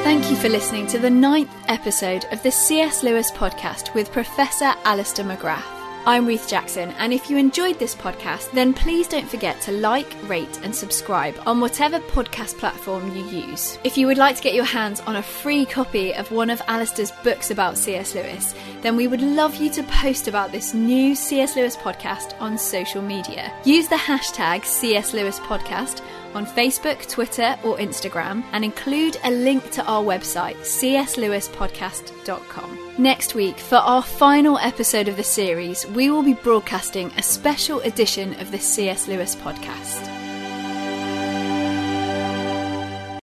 Thank 0.03 0.31
you 0.31 0.37
for 0.37 0.49
listening 0.49 0.87
to 0.89 0.99
the 0.99 1.11
ninth 1.11 1.51
episode 1.69 2.27
of 2.31 2.43
the 2.43 2.51
C.S. 2.51 3.03
Lewis 3.03 3.31
podcast 3.31 3.95
with 3.95 4.12
Professor 4.12 4.73
Alister 4.85 5.25
McGrath. 5.25 5.76
I'm 6.09 6.25
Ruth 6.25 6.49
Jackson, 6.49 6.90
and 6.99 7.12
if 7.12 7.29
you 7.29 7.37
enjoyed 7.37 7.81
this 7.81 7.97
podcast, 7.97 8.53
then 8.53 8.73
please 8.73 9.09
don't 9.09 9.29
forget 9.29 9.61
to 9.62 9.73
like, 9.73 10.07
rate, 10.29 10.61
and 10.62 10.73
subscribe 10.73 11.35
on 11.47 11.59
whatever 11.59 11.99
podcast 11.99 12.57
platform 12.59 13.12
you 13.16 13.25
use. 13.25 13.77
If 13.83 13.99
you 13.99 14.07
would 14.07 14.16
like 14.16 14.37
to 14.37 14.42
get 14.42 14.55
your 14.55 14.64
hands 14.64 15.01
on 15.01 15.16
a 15.16 15.23
free 15.23 15.66
copy 15.66 16.14
of 16.14 16.31
one 16.31 16.49
of 16.49 16.62
Alister's 16.69 17.11
books 17.25 17.51
about 17.51 17.77
C.S. 17.77 18.14
Lewis, 18.14 18.55
then 18.83 18.95
we 18.95 19.09
would 19.09 19.21
love 19.21 19.57
you 19.57 19.69
to 19.71 19.83
post 19.83 20.29
about 20.29 20.53
this 20.53 20.73
new 20.73 21.16
C.S. 21.16 21.57
Lewis 21.57 21.77
podcast 21.77 22.40
on 22.40 22.57
social 22.57 23.03
media. 23.03 23.53
Use 23.64 23.88
the 23.88 23.97
hashtag 23.97 24.64
C.S. 24.64 25.12
Lewis 25.12 25.40
Podcast 25.40 26.03
on 26.37 26.46
Facebook, 26.46 27.11
Twitter, 27.11 27.59
or 27.64 27.77
Instagram 27.79 28.44
and 28.53 28.64
include 28.64 29.16
a 29.25 29.31
link 29.31 29.72
to 29.72 29.85
our 29.87 30.05
website, 30.05 30.55
cslewispodcast.com. 30.59 32.94
Next 32.99 33.35
week, 33.35 33.59
for 33.59 33.77
our 33.77 34.03
final 34.03 34.59
episode 34.59 35.09
of 35.09 35.16
the 35.16 35.25
series, 35.25 35.87
we 35.88 36.11
will 36.11 36.22
be 36.22 36.35
broadcasting 36.35 37.11
a 37.16 37.22
special 37.22 37.81
edition 37.81 38.38
of 38.40 38.53
the 38.53 38.59
C.S. 38.59 39.09
Lewis 39.09 39.35
podcast. 39.37 40.15